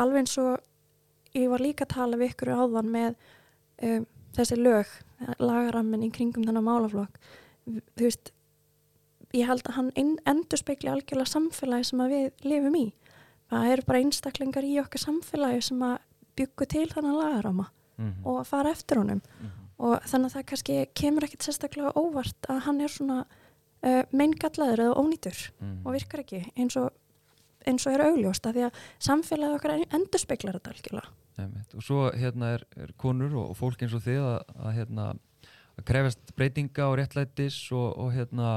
alveg 0.00 0.24
eins 0.24 0.36
og 0.40 0.69
ég 1.34 1.48
var 1.50 1.60
líka 1.60 1.84
að 1.84 1.94
tala 1.94 2.16
við 2.16 2.34
ykkur 2.34 2.52
áðan 2.56 2.90
með 2.90 3.14
um, 3.82 4.06
þessi 4.36 4.56
lög 4.56 4.86
lagarammin 5.38 6.06
í 6.06 6.10
kringum 6.14 6.46
þennan 6.46 6.64
málaflokk 6.64 7.18
þú 7.66 8.06
veist 8.06 8.32
ég 9.36 9.46
held 9.46 9.66
að 9.68 9.76
hann 9.76 9.90
endur 10.26 10.58
speikli 10.58 10.90
algjörlega 10.90 11.30
samfélagi 11.30 11.90
sem 11.90 12.04
við 12.10 12.46
lifum 12.46 12.78
í 12.78 12.86
það 13.50 13.72
eru 13.74 13.86
bara 13.86 14.02
einstaklingar 14.04 14.66
í 14.66 14.78
okkar 14.82 15.04
samfélagi 15.04 15.66
sem 15.68 15.82
að 15.86 15.98
byggu 16.38 16.68
til 16.70 16.86
þannan 16.90 17.18
lagarama 17.18 17.66
mm 17.68 18.06
-hmm. 18.06 18.26
og 18.26 18.46
fara 18.46 18.70
eftir 18.70 18.98
honum 18.98 19.20
mm 19.20 19.46
-hmm. 19.46 19.68
og 19.78 20.02
þannig 20.02 20.26
að 20.26 20.34
það 20.34 20.46
kannski 20.46 20.86
kemur 20.94 21.24
ekkit 21.24 21.42
sérstaklega 21.42 21.92
óvart 21.94 22.46
að 22.48 22.58
hann 22.58 22.80
er 22.80 22.88
svona 22.88 23.26
uh, 23.86 24.02
meingallaður 24.12 24.80
eða 24.80 24.98
ónýtur 25.02 25.38
mm 25.60 25.66
-hmm. 25.66 25.86
og 25.86 25.92
virkar 25.92 26.20
ekki 26.20 26.52
eins 26.56 26.76
og 26.76 26.90
eins 27.68 27.86
og 27.86 27.96
er 27.96 28.04
augljóst 28.08 28.46
að 28.48 28.58
því 28.58 28.68
að 28.68 28.84
samfélagi 29.08 29.58
okkar 29.58 29.74
endur 29.80 30.22
speiklar 30.22 30.58
þetta 30.58 30.74
algjörlega. 30.74 31.16
Nefnt. 31.40 31.74
og 31.78 31.84
svo 31.84 32.06
hérna 32.12 32.54
er, 32.56 32.64
er 32.76 32.94
konur 33.00 33.32
og, 33.32 33.52
og 33.52 33.56
fólk 33.56 33.82
eins 33.84 33.96
og 33.96 34.04
þið 34.04 34.20
að, 34.20 34.54
að, 34.58 34.70
hérna, 34.76 35.04
að 35.78 35.84
krefast 35.88 36.32
breytinga 36.36 36.88
og 36.90 36.98
réttlætis 37.00 37.60
og, 37.72 37.86
og 37.96 38.10
hérna 38.12 38.50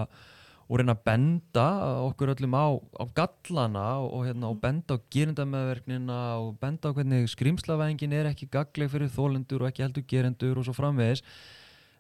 og 0.64 0.80
reyna 0.80 0.96
að 0.96 1.04
benda 1.06 1.66
okkur 2.08 2.34
öllum 2.34 2.56
á, 2.56 2.68
á 2.80 3.04
gallana 3.16 3.88
og, 4.02 4.24
hérna, 4.28 4.50
og 4.50 4.62
benda 4.64 4.98
á 4.98 5.04
gerindamæðverknina 5.14 6.20
og 6.40 6.56
benda 6.62 6.90
á 6.90 6.96
hvernig 6.96 7.28
skrimslavæðingin 7.34 8.16
er 8.16 8.32
ekki 8.32 8.50
gagleg 8.52 8.92
fyrir 8.92 9.12
þólendur 9.14 9.64
og 9.66 9.70
ekki 9.70 9.86
heldur 9.86 10.08
gerendur 10.08 10.62
og 10.62 10.68
svo 10.68 10.76
framvegis. 10.78 11.22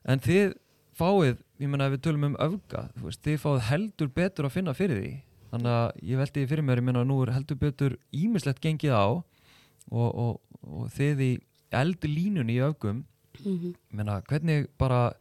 En 0.07 0.23
þið 0.23 0.55
fáið, 0.97 1.37
ég 1.61 1.69
menna 1.69 1.89
ef 1.89 1.97
við 1.97 2.03
tölum 2.07 2.31
um 2.31 2.39
öfga, 2.41 2.87
veist, 3.03 3.21
þið 3.25 3.39
fáið 3.43 3.61
heldur 3.69 4.11
betur 4.15 4.47
að 4.47 4.55
finna 4.57 4.75
fyrir 4.77 4.99
því 5.03 5.13
þannig 5.53 5.75
að 5.77 6.03
ég 6.09 6.21
veldi 6.23 6.47
fyrir 6.49 6.65
mér, 6.65 6.81
ég 6.81 6.87
menna 6.87 7.05
nú 7.05 7.19
er 7.21 7.33
heldur 7.35 7.59
betur 7.61 7.97
ímislegt 8.09 8.61
gengið 8.63 8.95
á 8.97 9.05
og, 9.13 10.09
og, 10.09 10.41
og 10.65 10.89
þið 10.95 11.21
í 11.21 11.31
eldi 11.73 12.09
línunni 12.09 12.57
í 12.57 12.65
öfgum 12.65 13.03
mm 13.03 13.53
-hmm. 13.53 13.75
menna, 13.93 14.21
hvernig 14.29 14.67
bara 14.77 15.13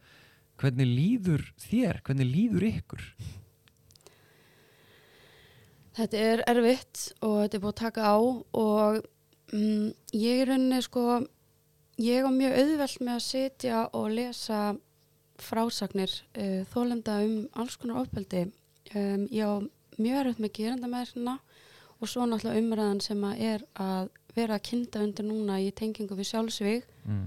hvernig 0.57 0.87
líður 0.89 1.45
þér, 1.59 2.01
hvernig 2.07 2.29
líður 2.29 2.67
ykkur? 2.69 3.03
Þetta 5.93 6.17
er 6.17 6.43
erfitt 6.49 7.13
og 7.21 7.43
þetta 7.43 7.57
er 7.57 7.63
búið 7.63 7.73
að 7.73 7.83
taka 7.83 8.03
á 8.09 8.17
og 8.17 9.03
mm, 9.53 9.93
ég 10.17 10.41
er 10.41 10.49
rauninni 10.49 10.81
sko 10.83 11.27
ég 12.01 12.25
er 12.25 12.33
mjög 12.33 12.57
auðvelt 12.63 13.01
með 13.01 13.15
að 13.15 13.27
setja 13.27 13.83
og 13.93 14.09
lesa 14.17 14.63
frásagnir 15.43 16.13
uh, 16.39 16.63
þólenda 16.73 17.21
um 17.27 17.49
alls 17.53 17.77
konar 17.77 18.05
ofbeldi 18.05 18.47
um, 18.95 19.29
ég 19.29 19.45
á 19.45 19.61
mjög 19.99 20.19
erfitt 20.23 20.43
með 20.43 20.55
gerandamæðina 20.59 21.37
og 21.99 22.11
svo 22.11 22.27
náttúrulega 22.27 22.63
umræðan 22.63 23.03
sem 23.05 23.25
að 23.29 23.45
er 23.53 23.67
að 23.81 24.11
vera 24.37 24.57
að 24.57 24.67
kynnta 24.71 25.03
undir 25.05 25.29
núna 25.29 25.59
í 25.61 25.71
tengingu 25.77 26.17
við 26.19 26.31
sjálfsvík 26.31 26.89
mm. 27.05 27.27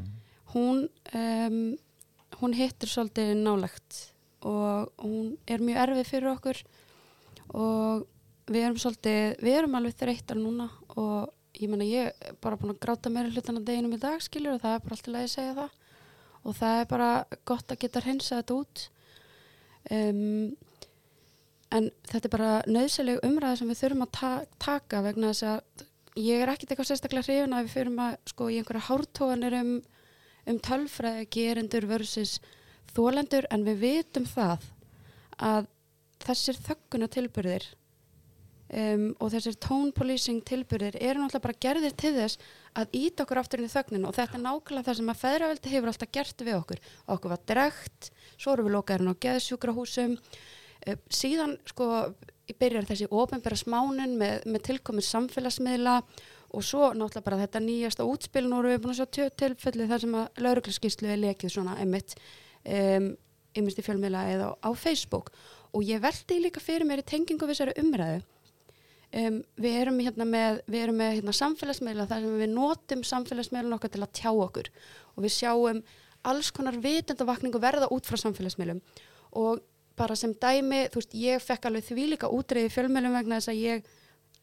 hún 0.56 0.88
um, 1.14 1.60
hún 2.42 2.58
hittir 2.58 2.92
svolítið 2.92 3.36
nálegt 3.40 4.02
og 4.46 4.92
hún 5.02 5.36
er 5.48 5.64
mjög 5.64 5.82
erfið 5.86 6.10
fyrir 6.10 6.32
okkur 6.34 6.62
og 7.56 8.06
við 8.52 8.68
erum 8.68 8.82
svolítið, 8.82 9.40
við 9.42 9.58
erum 9.60 9.78
alveg 9.80 9.98
þreyttar 10.00 10.40
núna 10.40 10.68
og 11.00 11.32
ég 11.56 11.72
menna 11.72 11.88
ég 11.88 12.12
er 12.12 12.36
bara 12.44 12.58
búin 12.60 12.74
að 12.76 12.82
gráta 12.84 13.12
meira 13.14 13.32
hlutan 13.32 13.62
að 13.62 13.70
deginum 13.70 13.96
í 13.96 14.02
dag 14.02 14.22
skiljur 14.24 14.58
og 14.58 14.64
það 14.64 14.76
er 14.76 14.84
bara 14.84 14.98
alltaf 14.98 15.14
leiði 15.14 15.26
að 15.26 15.34
segja 15.34 15.56
það. 15.60 15.82
Og 16.46 16.58
það 16.60 16.80
er 16.80 16.90
bara 16.92 17.10
gott 17.50 17.74
að 17.74 17.82
geta 17.82 18.04
hensað 18.06 18.42
þetta 18.42 18.58
út. 18.60 18.84
Um, 19.96 20.52
en 21.76 21.90
þetta 22.10 22.28
er 22.28 22.34
bara 22.36 22.54
nöðselig 22.70 23.22
umræði 23.26 23.62
sem 23.62 23.72
við 23.72 23.82
þurfum 23.82 24.06
að 24.06 24.14
ta 24.20 24.32
taka 24.66 25.04
vegna 25.06 25.32
þess 25.34 25.48
að 25.52 25.86
ég 26.26 26.42
er 26.42 26.52
ekkert 26.52 26.72
eitthvað 26.72 26.90
sérstaklega 26.92 27.28
hrifin 27.28 27.56
að 27.56 27.68
við 27.68 27.76
fyrum 27.76 28.04
að 28.06 28.18
sko 28.32 28.50
í 28.50 28.60
einhverja 28.60 28.88
hártóðanir 28.90 29.58
um, 29.60 29.72
um 30.52 30.60
tölfræði 30.70 31.30
gerendur 31.36 31.88
versus 31.90 32.38
þólendur 32.96 33.48
en 33.52 33.66
við 33.68 33.82
vitum 33.84 34.28
það 34.30 34.70
að 35.44 35.72
þessir 36.26 36.62
þögguna 36.64 37.10
tilbyrðir 37.12 37.66
um, 38.74 39.10
og 39.20 39.32
þessir 39.34 39.58
tone 39.62 39.94
policing 39.96 40.42
tilbyrðir 40.48 40.98
eru 41.02 41.22
náttúrulega 41.22 41.46
bara 41.46 41.62
gerðir 41.66 41.96
til 42.00 42.14
þess 42.16 42.40
að 42.80 42.98
ít 43.02 43.24
okkur 43.24 43.42
aftur 43.42 43.62
inn 43.62 43.70
í 43.70 43.74
þögnin. 43.74 44.08
Og 44.08 44.16
þetta 44.16 44.40
er 44.40 44.44
nákvæmlega 44.46 44.88
það 44.88 45.00
sem 45.00 45.12
að 45.14 45.22
feðraveldi 45.22 45.74
hefur 45.74 45.92
alltaf 45.92 46.14
gert 46.18 46.46
við 46.48 46.58
okkur. 46.58 46.84
Okkur 47.16 47.34
var 47.36 47.44
dregt, 47.52 48.12
svo 48.36 48.56
eru 48.56 48.68
við 48.68 48.78
lokaðurinn 48.78 49.14
á 49.16 49.22
geðsjúkrahúsum 49.26 50.18
síðan 51.14 51.58
sko 51.70 51.90
byrjar 52.60 52.86
þessi 52.86 53.10
ofinbæra 53.10 53.58
smánun 53.58 54.18
með, 54.20 54.46
með 54.46 54.66
tilkomið 54.70 55.08
samfélagsmiðla 55.10 56.00
og 56.56 56.64
svo 56.64 56.92
náttúrulega 56.94 57.26
bara 57.26 57.42
þetta 57.42 57.62
nýjasta 57.64 58.06
útspil 58.08 58.46
nú 58.46 58.62
erum 58.62 58.76
við 58.76 58.82
búin 58.84 58.94
að 58.94 59.18
sjá 59.18 59.30
tilfelli 59.42 59.88
þar 59.90 60.04
sem 60.04 60.18
að 60.20 60.42
lauruglaskíslu 60.46 61.10
er 61.12 61.22
lekið 61.24 61.56
svona 61.56 61.76
emitt 61.84 62.16
um, 62.70 63.10
emitt 63.56 63.80
í 63.80 63.86
fjölmiðla 63.86 64.24
eða 64.34 64.54
á 64.60 64.70
Facebook. 64.78 65.32
Og 65.76 65.84
ég 65.88 66.02
veldi 66.04 66.40
líka 66.44 66.64
fyrir 66.64 66.88
mér 66.88 67.04
í 67.04 67.08
tengingu 67.08 67.48
við 67.48 67.58
þessari 67.58 67.76
umræðu. 67.84 68.24
Um, 69.16 69.38
við 69.62 69.78
erum 69.82 70.00
hérna 70.04 70.26
með, 70.28 70.62
erum 70.76 70.98
með 71.00 71.14
hérna, 71.20 71.36
samfélagsmiðla 71.36 72.08
þar 72.10 72.26
sem 72.26 72.40
við 72.42 72.52
notum 72.52 73.04
samfélagsmiðlun 73.08 73.78
okkar 73.78 73.94
til 73.94 74.04
að 74.04 74.16
tjá 74.20 74.32
okkur. 74.32 74.72
Og 75.16 75.26
við 75.26 75.36
sjáum 75.38 75.82
alls 76.26 76.50
konar 76.52 76.80
vitendavakningu 76.84 77.62
verða 77.64 77.92
út 77.96 78.08
frá 78.08 78.20
samfélagsmiðlum. 78.20 78.82
Og 79.40 79.64
bara 80.00 80.16
sem 80.20 80.34
dæmi, 80.34 80.86
þú 80.92 81.02
veist, 81.02 81.16
ég 81.18 81.44
fekk 81.44 81.70
alveg 81.70 81.88
því 81.88 82.08
líka 82.14 82.32
útreiði 82.32 82.74
fjölmjölum 82.74 83.16
vegna 83.16 83.40
þess 83.40 83.54
að 83.54 83.62
ég 83.62 83.94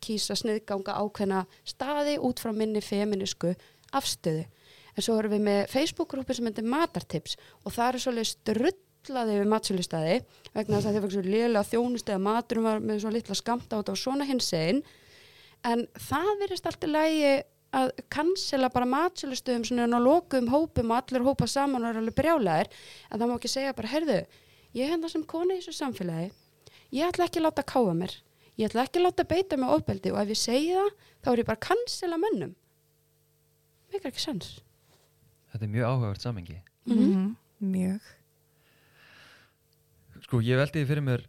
kýsa 0.03 0.37
sniðganga 0.39 0.97
ákveðna 0.99 1.45
staði 1.69 2.19
út 2.25 2.43
frá 2.43 2.53
minni 2.57 2.83
feminísku 2.83 3.53
afstöðu. 3.95 4.47
En 4.93 5.05
svo 5.05 5.17
erum 5.21 5.33
við 5.37 5.45
með 5.47 5.61
Facebook-grúpi 5.73 6.37
sem 6.37 6.49
heitir 6.49 6.67
Matartips 6.69 7.39
og 7.63 7.73
það 7.73 7.87
eru 7.89 8.03
svolítið 8.05 8.59
rullaði 8.63 9.39
við 9.39 9.49
matsölustæði 9.53 10.19
vegna 10.53 10.77
þess 10.77 10.89
að 10.89 10.97
þeir 10.97 11.05
var 11.05 11.15
svo 11.15 11.23
lélega 11.27 11.69
þjónust 11.71 12.11
eða 12.13 12.25
maturum 12.27 12.69
var 12.69 12.83
með 12.85 13.01
svo 13.03 13.15
litla 13.15 13.39
skamta 13.39 13.79
þetta 13.79 13.95
var 13.95 14.03
svona 14.03 14.29
hins 14.29 14.51
einn 14.57 14.83
en 15.67 15.87
það 15.97 16.31
verðist 16.43 16.69
alltaf 16.69 16.93
lægi 16.93 17.33
að 17.73 17.91
cancela 18.13 18.69
bara 18.73 18.89
matsölustöðum 18.89 19.65
svona 19.65 19.89
á 19.97 20.01
lokum 20.03 20.51
hópum 20.53 20.93
og 20.93 20.99
allir 20.99 21.25
hópa 21.25 21.49
saman 21.49 21.87
og 21.87 21.95
er 21.95 22.01
alveg 22.03 22.19
brjálæðir 22.19 22.69
en 23.09 23.19
það 23.19 23.31
má 23.31 23.37
ekki 23.39 23.53
segja 23.53 23.77
bara, 23.77 23.93
heyrðu, 23.95 24.19
ég 24.75 24.85
er 24.87 24.93
hérna 24.95 25.09
sem 25.13 25.25
kona 25.29 25.55
í 25.55 25.61
þessu 25.63 25.75
samfélagi. 25.77 26.31
Ég 26.93 27.09
ætla 27.09 27.27
ekki 27.29 27.41
að 27.41 27.47
láta 27.49 27.63
káa 27.65 27.93
mér. 27.97 28.15
Ég 28.59 28.69
ætla 28.69 28.85
ekki 28.87 29.01
að 29.01 29.07
láta 29.07 29.25
beita 29.29 29.57
mig 29.57 29.71
ofbeldi 29.73 30.13
og 30.13 30.21
ef 30.23 30.29
ég 30.35 30.41
segi 30.41 30.73
það, 30.77 30.91
þá 31.25 31.29
er 31.33 31.41
ég 31.43 31.47
bara 31.49 31.59
að 31.61 31.67
cancela 31.69 32.19
mönnum. 32.21 32.55
Mikar 33.93 34.11
ekki 34.13 34.21
sens. 34.25 34.51
Þetta 35.53 35.65
er 35.67 35.73
mjög 35.75 35.89
áhugavert 35.91 36.21
samengi 36.25 36.59
Mhm. 36.89 37.37
Mjög. 37.63 38.01
Sko, 40.25 40.41
ég 40.43 40.57
veldi 40.59 40.81
því 40.83 40.87
fyrir 40.89 41.05
mér 41.07 41.23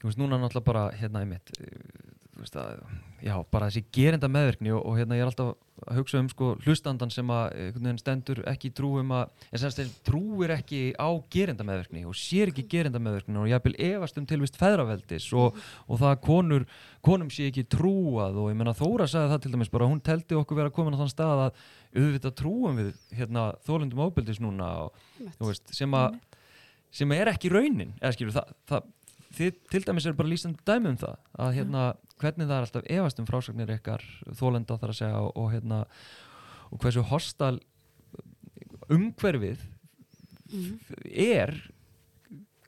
Þú 0.00 0.08
veist, 0.08 0.18
núna 0.20 0.38
náttúrulega 0.40 0.64
bara 0.64 0.84
hérna 0.96 1.22
í 1.24 1.28
mitt 1.30 1.50
Þú 1.56 2.40
veist 2.42 2.56
að, 2.60 2.82
já, 3.24 3.36
bara 3.52 3.68
þessi 3.70 3.84
gerinda 3.94 4.28
meðverkni 4.30 4.72
og, 4.74 4.82
og 4.84 4.98
hérna 4.98 5.16
ég 5.16 5.24
er 5.24 5.30
alltaf 5.30 5.54
að 5.86 5.98
hugsa 5.98 6.20
um 6.22 6.28
sko 6.32 6.48
hlustandan 6.64 7.10
sem 7.12 7.30
að 7.32 7.56
veginn 7.74 7.98
stendur 8.00 8.40
ekki 8.48 8.70
trúum 8.76 9.10
að, 9.12 9.32
en 9.50 9.60
semst 9.60 9.80
þeir 9.80 9.90
trúir 10.08 10.52
ekki 10.54 10.80
á 10.96 11.08
gerinda 11.32 11.66
meðverkni 11.68 12.04
og 12.08 12.16
sér 12.16 12.52
ekki 12.52 12.64
gerinda 12.72 13.00
meðverkni 13.02 13.40
og 13.42 13.50
jafnvel 13.50 13.74
efast 13.90 14.20
um 14.20 14.28
tilvist 14.28 14.56
feðraveldis 14.60 15.28
og, 15.36 15.58
og 15.86 16.00
það 16.00 16.12
að 16.14 16.22
konur, 16.24 16.66
konum 17.04 17.32
sé 17.32 17.50
ekki 17.50 17.66
trúað 17.76 18.40
og 18.40 18.50
ég 18.52 18.58
menna 18.58 18.76
Þóra 18.76 19.08
sagði 19.10 19.34
það 19.34 19.42
til 19.44 19.54
dæmis 19.56 19.72
bara, 19.72 19.90
hún 19.90 20.02
teldi 20.04 20.38
okkur 20.40 20.60
vera 20.62 20.72
komin 20.72 20.96
á 20.96 21.00
þann 21.02 21.12
stað 21.12 21.44
að 21.46 21.60
auðvitað 21.96 22.38
trúum 22.40 22.80
við 22.80 22.92
hérna 23.16 23.50
þólundum 23.68 24.04
ábyldis 24.08 24.40
núna 24.44 24.72
og 24.86 25.44
veist, 25.44 25.68
sem 25.76 25.92
að 25.96 26.16
sem 26.96 27.12
er 27.12 27.28
ekki 27.32 27.52
raunin 27.52 27.92
eða 28.00 28.14
skilur 28.16 28.36
það, 28.36 28.52
það 28.70 28.92
þið 29.36 29.56
til 29.72 29.82
dæmis 29.84 30.06
er 30.08 30.16
bara 30.16 30.30
lýsandi 30.30 30.64
dæmi 30.66 30.92
um 30.94 31.00
það 31.00 31.16
að 31.44 31.56
hérna 31.58 31.86
hvernig 32.20 32.46
það 32.48 32.56
er 32.56 32.66
alltaf 32.66 32.86
efast 32.98 33.18
um 33.22 33.26
frásagnir 33.28 33.72
ykkar 33.76 34.04
þólenda 34.38 34.78
þar 34.80 34.92
að 34.94 34.98
segja 35.00 35.20
og, 35.20 35.32
og 35.36 35.50
hérna 35.52 35.80
og 36.72 36.80
hversu 36.82 37.02
hostal 37.10 37.58
umhverfið 38.92 39.62
er 41.12 41.52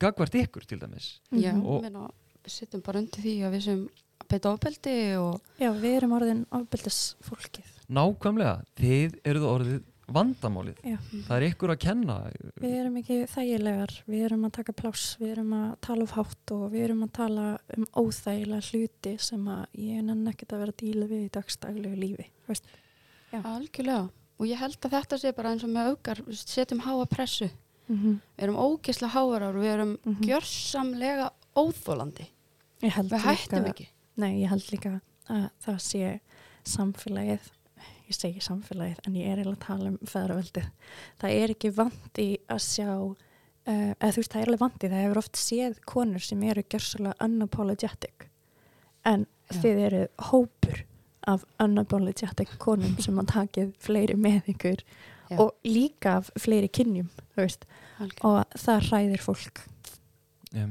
gagvart 0.02 0.34
ykkur 0.38 0.66
til 0.68 0.80
dæmis 0.82 1.18
Já, 1.32 1.52
Og- 1.56 1.82
meina, 1.84 2.08
við 2.44 2.54
sittum 2.60 2.82
bara 2.86 2.98
undir 3.02 3.22
því 3.22 3.34
að 3.46 3.54
við 3.56 3.64
sem 3.68 3.84
beita 4.28 4.52
ofbeldi 4.52 4.96
og 5.18 5.40
Já, 5.62 5.70
við 5.72 5.96
erum 6.00 6.12
orðin 6.18 6.42
ofbeldisfólkið. 6.52 7.68
nákvæmlega, 7.88 8.56
þið 8.76 9.14
eruð 9.24 9.46
orðið 9.52 9.78
vandamálið, 10.12 10.78
Já. 10.84 10.96
það 11.26 11.34
er 11.36 11.44
ykkur 11.50 11.72
að 11.74 11.78
kenna 11.84 12.14
Við 12.62 12.74
erum 12.80 12.96
ekki 13.00 13.18
þægilegar, 13.32 13.92
við 14.08 14.24
erum 14.28 14.44
að 14.48 14.52
taka 14.58 14.72
pláss, 14.72 15.16
við 15.20 15.32
erum 15.34 15.52
að 15.58 15.74
tala 15.84 16.02
of 16.06 16.14
hátt 16.16 16.52
og 16.56 16.64
við 16.72 16.84
erum 16.88 17.02
að 17.04 17.12
tala 17.18 17.46
um 17.76 17.84
óþægilega 18.02 18.70
hluti 18.70 19.14
sem 19.20 19.44
að 19.48 19.66
ég 19.74 20.02
nenn 20.04 20.26
ekkert 20.32 20.52
að 20.56 20.58
vera 20.64 20.72
að 20.72 20.80
díla 20.82 21.06
við 21.10 21.24
í 21.26 21.30
dagstaglegu 21.38 21.96
lífi. 21.96 22.26
Veist? 22.48 22.64
Já. 23.32 23.42
algjörlega 23.44 24.08
og 24.38 24.46
ég 24.46 24.56
held 24.56 24.78
að 24.86 24.90
þetta 24.96 25.18
sé 25.18 25.32
bara 25.36 25.50
eins 25.52 25.64
og 25.64 25.70
með 25.74 25.90
aukar 25.92 26.22
við 26.24 26.36
setjum 26.44 26.80
háa 26.86 27.06
pressu 27.06 27.50
Mm 27.88 27.96
-hmm. 27.96 28.16
við 28.36 28.44
erum 28.44 28.56
ógislega 28.56 29.12
háarar 29.14 29.56
og 29.56 29.62
við 29.62 29.72
erum 29.72 29.98
Mhm. 30.04 30.22
gjörsamlega 30.24 31.30
óþólandi 31.56 32.26
við 32.82 32.90
hættum 32.92 33.64
líka, 33.64 33.68
ekki 33.70 33.88
Nei, 34.16 34.42
ég 34.42 34.48
held 34.48 34.62
líka 34.70 35.00
að 35.28 35.50
það 35.64 35.78
sé 35.80 36.20
samfélagið, 36.64 37.40
ég 38.08 38.16
segi 38.16 38.42
samfélagið 38.44 39.00
en 39.06 39.16
ég 39.18 39.30
er 39.30 39.40
eiginlega 39.40 39.58
að 39.58 39.66
tala 39.66 39.90
um 39.92 39.98
feðraveldið. 40.08 40.68
Það 41.20 41.38
er 41.42 41.54
ekki 41.54 41.72
vandi 41.76 42.28
að 42.48 42.60
sjá, 42.64 42.90
uh, 43.04 43.90
eða 43.94 44.12
þú 44.14 44.22
veist 44.22 44.34
það 44.34 44.40
er 44.40 44.50
alveg 44.52 44.62
vandi, 44.64 44.90
það 44.92 45.04
hefur 45.04 45.22
oft 45.22 45.40
séð 45.40 45.80
konur 45.92 46.24
sem 46.24 46.44
eru 46.48 46.64
gjörsalega 46.64 47.28
unapologetic 47.28 48.28
en 49.08 49.26
Já. 49.48 49.60
þið 49.62 49.82
eru 49.88 50.02
hópur 50.30 50.82
af 51.28 51.44
unapologetic 51.60 52.56
konum 52.60 52.96
sem 53.04 53.20
að 53.20 53.30
takið 53.34 53.74
fleiri 53.84 54.16
með 54.16 54.52
ykkur 54.54 54.82
Já. 55.28 55.36
og 55.44 55.52
líka 55.68 56.18
af 56.22 56.30
fleiri 56.40 56.70
kynjum, 56.72 57.10
þú 57.34 57.44
veist, 57.44 57.68
Algjörlega. 57.98 58.24
og 58.24 58.58
það 58.64 58.88
hræðir 58.88 59.24
fólk. 59.24 59.62
Ég 60.56 60.70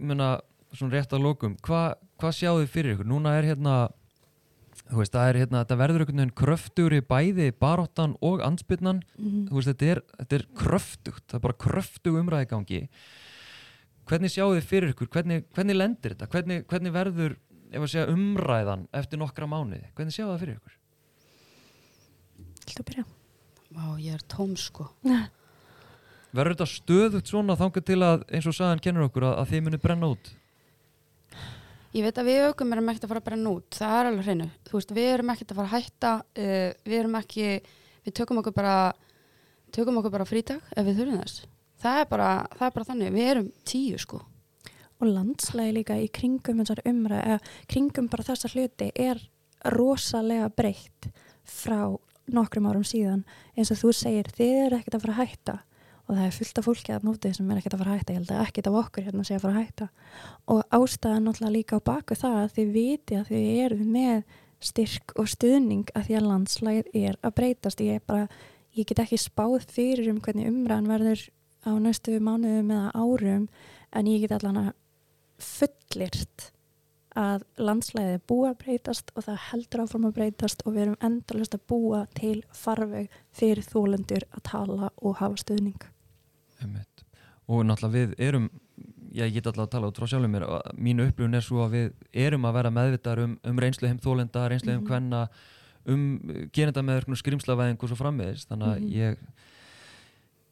meina, 0.00 0.40
svona 0.72 0.96
rétt 0.96 1.12
að 1.12 1.26
lokum 1.26 1.56
hvað 1.64 1.94
hva 2.20 2.30
sjáðu 2.32 2.64
þið 2.64 2.72
fyrir 2.72 2.94
ykkur? 2.94 3.08
Núna 3.10 3.34
er 3.38 3.48
hérna 3.50 3.74
veist, 4.92 5.14
það 5.14 5.28
er 5.30 5.38
hérna, 5.40 5.62
þetta 5.64 5.78
verður 5.80 6.02
einhvern 6.04 6.20
veginn 6.20 6.34
kröftugri 6.36 7.00
bæði 7.08 7.46
baróttan 7.56 8.16
og 8.20 8.42
ansbyrnan, 8.44 9.02
Mm. 9.18 9.46
þú 9.48 9.54
veist, 9.56 9.70
þetta 9.72 9.86
er, 9.94 10.02
þetta 10.18 10.36
er 10.36 10.46
kröftugt, 10.60 11.24
það 11.28 11.38
er 11.38 11.44
bara 11.46 11.60
kröftug 11.64 12.18
umræði 12.20 12.44
í 12.44 12.50
gangi 12.50 12.88
hvernig 14.04 14.30
sjáðu 14.34 14.58
þið 14.60 14.68
fyrir 14.68 14.92
ykkur, 14.92 15.08
hvernig, 15.08 15.44
hvernig 15.56 15.76
lendir 15.76 16.14
þetta 16.14 16.28
hvernig, 16.28 16.66
hvernig 16.68 16.92
verður, 16.92 17.36
segja 17.88 18.06
umræðan 18.12 18.86
eftir 18.92 19.18
nokkra 19.18 19.48
mánuði, 19.48 19.88
hvernig 19.96 20.12
sjáðu 20.12 20.34
það 20.34 20.42
fyrir 20.44 20.58
ykkur? 20.58 20.76
Að 22.74 22.86
byrja? 22.90 23.04
Vá, 23.74 23.84
ég 23.98 24.14
er 24.14 24.22
tóm 24.28 24.54
sko 24.58 24.88
Verður 26.34 26.56
þetta 26.56 26.66
stöðugt 26.66 27.30
svona 27.30 27.54
þangað 27.58 27.84
til 27.86 28.00
að 28.02 28.24
eins 28.34 28.46
og 28.50 28.56
sagan 28.56 28.80
kennur 28.82 29.06
okkur 29.06 29.22
að, 29.28 29.36
að 29.38 29.50
þið 29.52 29.60
munið 29.68 29.82
brenna 29.84 30.08
út? 30.10 30.30
Ég 31.94 32.02
veit 32.02 32.16
að 32.18 32.26
við 32.26 32.44
aukum 32.48 32.72
erum 32.74 32.88
ekkert 32.90 33.04
að 33.06 33.10
fara 33.12 33.20
að 33.22 33.26
brenna 33.28 33.50
út, 33.54 33.66
það 33.76 33.96
er 33.96 34.08
alveg 34.08 34.26
hreinu. 34.26 34.46
Þú 34.66 34.74
veist, 34.74 34.92
við 34.96 35.10
erum 35.12 35.28
ekkert 35.30 35.52
að 35.52 35.58
fara 35.60 35.68
að 35.68 35.74
hætta, 35.74 36.12
uh, 36.42 36.70
við 36.90 36.98
erum 36.98 37.18
ekki, 37.20 37.44
við 38.02 38.14
tökum 38.18 38.40
okkur 38.40 38.54
bara, 38.56 38.78
tökum 39.74 40.00
okkur 40.00 40.14
bara 40.16 40.26
frítag 40.26 40.72
ef 40.74 40.88
við 40.88 40.98
þurfum 40.98 41.20
þess. 41.22 41.44
Það 41.84 42.00
er 42.00 42.08
bara, 42.10 42.30
það 42.54 42.66
er 42.66 42.74
bara 42.78 42.88
þannig, 42.88 43.12
við 43.14 43.30
erum 43.34 43.50
tíu 43.70 44.00
sko. 44.02 44.24
og 45.02 45.08
landslægi 45.10 45.72
líka 45.74 45.94
í 45.98 46.06
kringum 46.14 46.60
þessar 46.62 46.80
umræð, 46.86 47.22
eða 47.28 47.38
kringum 47.68 48.06
bara 48.08 48.24
þessa 48.24 48.50
hluti 48.52 48.86
er 48.94 49.18
rosalega 49.74 50.46
breytt 50.54 51.08
frá 51.44 51.98
nokkrum 52.30 52.68
árum 52.70 52.86
síðan 52.86 53.24
eins 53.58 53.72
og 53.74 53.80
þú 53.82 53.90
segir, 53.92 54.30
þið 54.32 54.60
eru 54.66 54.78
ekkert 54.78 54.96
að 54.96 55.04
fara 55.04 55.16
að 55.16 55.20
hætta 55.20 55.56
og 56.04 56.16
það 56.16 56.24
er 56.26 56.34
fullt 56.36 56.58
af 56.60 56.66
fólki 56.68 56.94
að 56.94 57.04
nótið 57.08 57.36
sem 57.38 57.50
er 57.50 57.60
ekkert 57.60 57.76
að 57.76 57.82
fara 57.82 57.92
að 57.92 58.00
hætta, 58.00 58.14
ég 58.14 58.18
held 58.20 58.32
að 58.34 58.42
ekkert 58.44 58.70
af 58.70 58.78
okkur 58.80 59.06
hérna 59.06 59.24
sé 59.24 59.36
að 59.36 59.44
fara 59.44 59.54
að 59.54 59.62
hætta. 59.62 59.86
Og 60.52 60.60
ástæðan 60.78 61.28
náttúrulega 61.28 61.54
líka 61.54 61.78
á 61.80 61.86
baku 61.88 62.18
það 62.20 62.40
að 62.40 62.56
þið 62.58 62.72
viti 62.74 63.18
að 63.18 63.30
þið 63.30 63.46
eru 63.64 63.78
með 63.94 64.34
styrk 64.64 65.14
og 65.20 65.30
stuðning 65.32 65.92
að 65.96 66.08
því 66.08 66.18
að 66.18 66.28
landslægið 66.28 66.98
er 67.00 67.18
að 67.20 67.36
breytast. 67.38 67.84
Ég, 67.84 68.04
bara, 68.08 68.28
ég 68.76 68.88
get 68.88 69.04
ekki 69.04 69.20
spáð 69.20 69.68
fyrir 69.72 70.10
um 70.12 70.20
hvernig 70.24 70.50
umræðan 70.52 70.90
verður 70.92 71.26
á 71.64 71.72
næstu 71.80 72.18
mánuðum 72.20 72.74
eða 72.74 72.90
árum 72.92 73.46
en 73.94 74.10
ég 74.10 74.24
get 74.24 74.36
allan 74.36 74.60
að 74.60 74.72
fullirt 75.40 76.50
að 77.14 77.44
landslæðið 77.62 78.16
er 78.16 78.22
búið 78.26 78.48
að 78.50 78.60
breytast 78.64 79.12
og 79.14 79.26
það 79.28 79.42
heldur 79.48 79.84
áfram 79.84 80.06
að 80.08 80.16
breytast 80.18 80.64
og 80.64 80.74
við 80.74 80.84
erum 80.84 81.02
endalust 81.08 81.54
að 81.54 81.66
búa 81.70 82.04
til 82.18 82.36
farveg 82.50 83.18
fyrir 83.34 83.62
þólendur 83.70 84.26
að 84.34 84.46
tala 84.50 84.90
og 84.96 85.20
hafa 85.20 85.38
stuðning. 85.44 85.93
Einmitt. 86.64 87.04
og 87.48 87.64
náttúrulega 87.68 87.94
við 87.98 88.14
erum 88.24 88.50
já, 89.14 89.24
ég 89.28 89.34
get 89.36 89.46
alltaf 89.46 89.66
að 89.66 89.70
tala 89.76 89.88
út 89.90 89.98
frá 90.00 90.06
sjálfum 90.10 90.32
mér 90.34 90.44
mínu 90.80 91.08
upplifun 91.10 91.34
er 91.38 91.44
svo 91.44 91.64
að 91.66 91.74
við 91.76 91.90
erum 92.24 92.46
að 92.48 92.54
vera 92.58 92.70
meðvitað 92.74 93.24
um, 93.24 93.34
um 93.44 93.58
reynslu 93.62 93.88
heim 93.90 93.98
þólenda, 94.02 94.48
reynslu 94.50 94.72
heim 94.72 94.80
Mhm. 94.82 94.88
hvenna 94.88 95.28
um 95.86 96.04
gerenda 96.52 96.80
með 96.82 97.04
skrimslavæðing 97.20 97.76
og 97.82 97.88
svo 97.92 97.96
framvegis 98.00 98.46
þannig 98.48 98.68
að 98.72 98.80
Mhm. 98.80 98.92
ég 98.92 99.18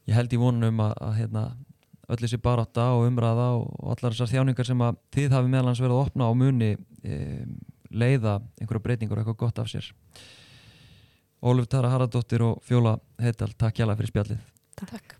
ég 0.08 0.14
held 0.14 0.32
í 0.32 0.36
vonum 0.38 0.80
að, 0.82 0.94
að 1.00 1.14
hérna, 1.16 1.42
öll 2.08 2.16
þessi 2.18 2.38
barátta 2.42 2.84
og 2.92 3.06
umræða 3.08 3.48
og, 3.56 3.68
allar 3.96 4.12
þessar 4.12 4.32
þjáningar 4.34 4.66
sem 4.66 4.78
að 4.78 4.96
þið 5.14 5.30
hafi 5.30 5.48
meðlans 5.48 5.80
verið 5.80 5.94
að 5.96 6.06
opna 6.06 6.26
á 6.28 6.32
muni 6.34 6.76
e, 7.04 7.46
leiða 7.90 8.42
einhverja 8.60 8.82
breytingur 8.82 9.18
og 9.18 9.24
eitthvað 9.24 9.36
gott 9.46 9.58
af 9.58 9.66
sér 9.70 9.92
Óluf 11.42 11.66
Tara 11.68 11.88
Haraldóttir 11.90 12.42
og 12.42 12.60
Fjóla 12.62 12.98
Heital, 13.18 13.50
takk 13.58 13.74
hjá 13.80 13.86
fyrir 13.96 14.10
spjallið 14.12 14.38
Takk. 14.76 15.16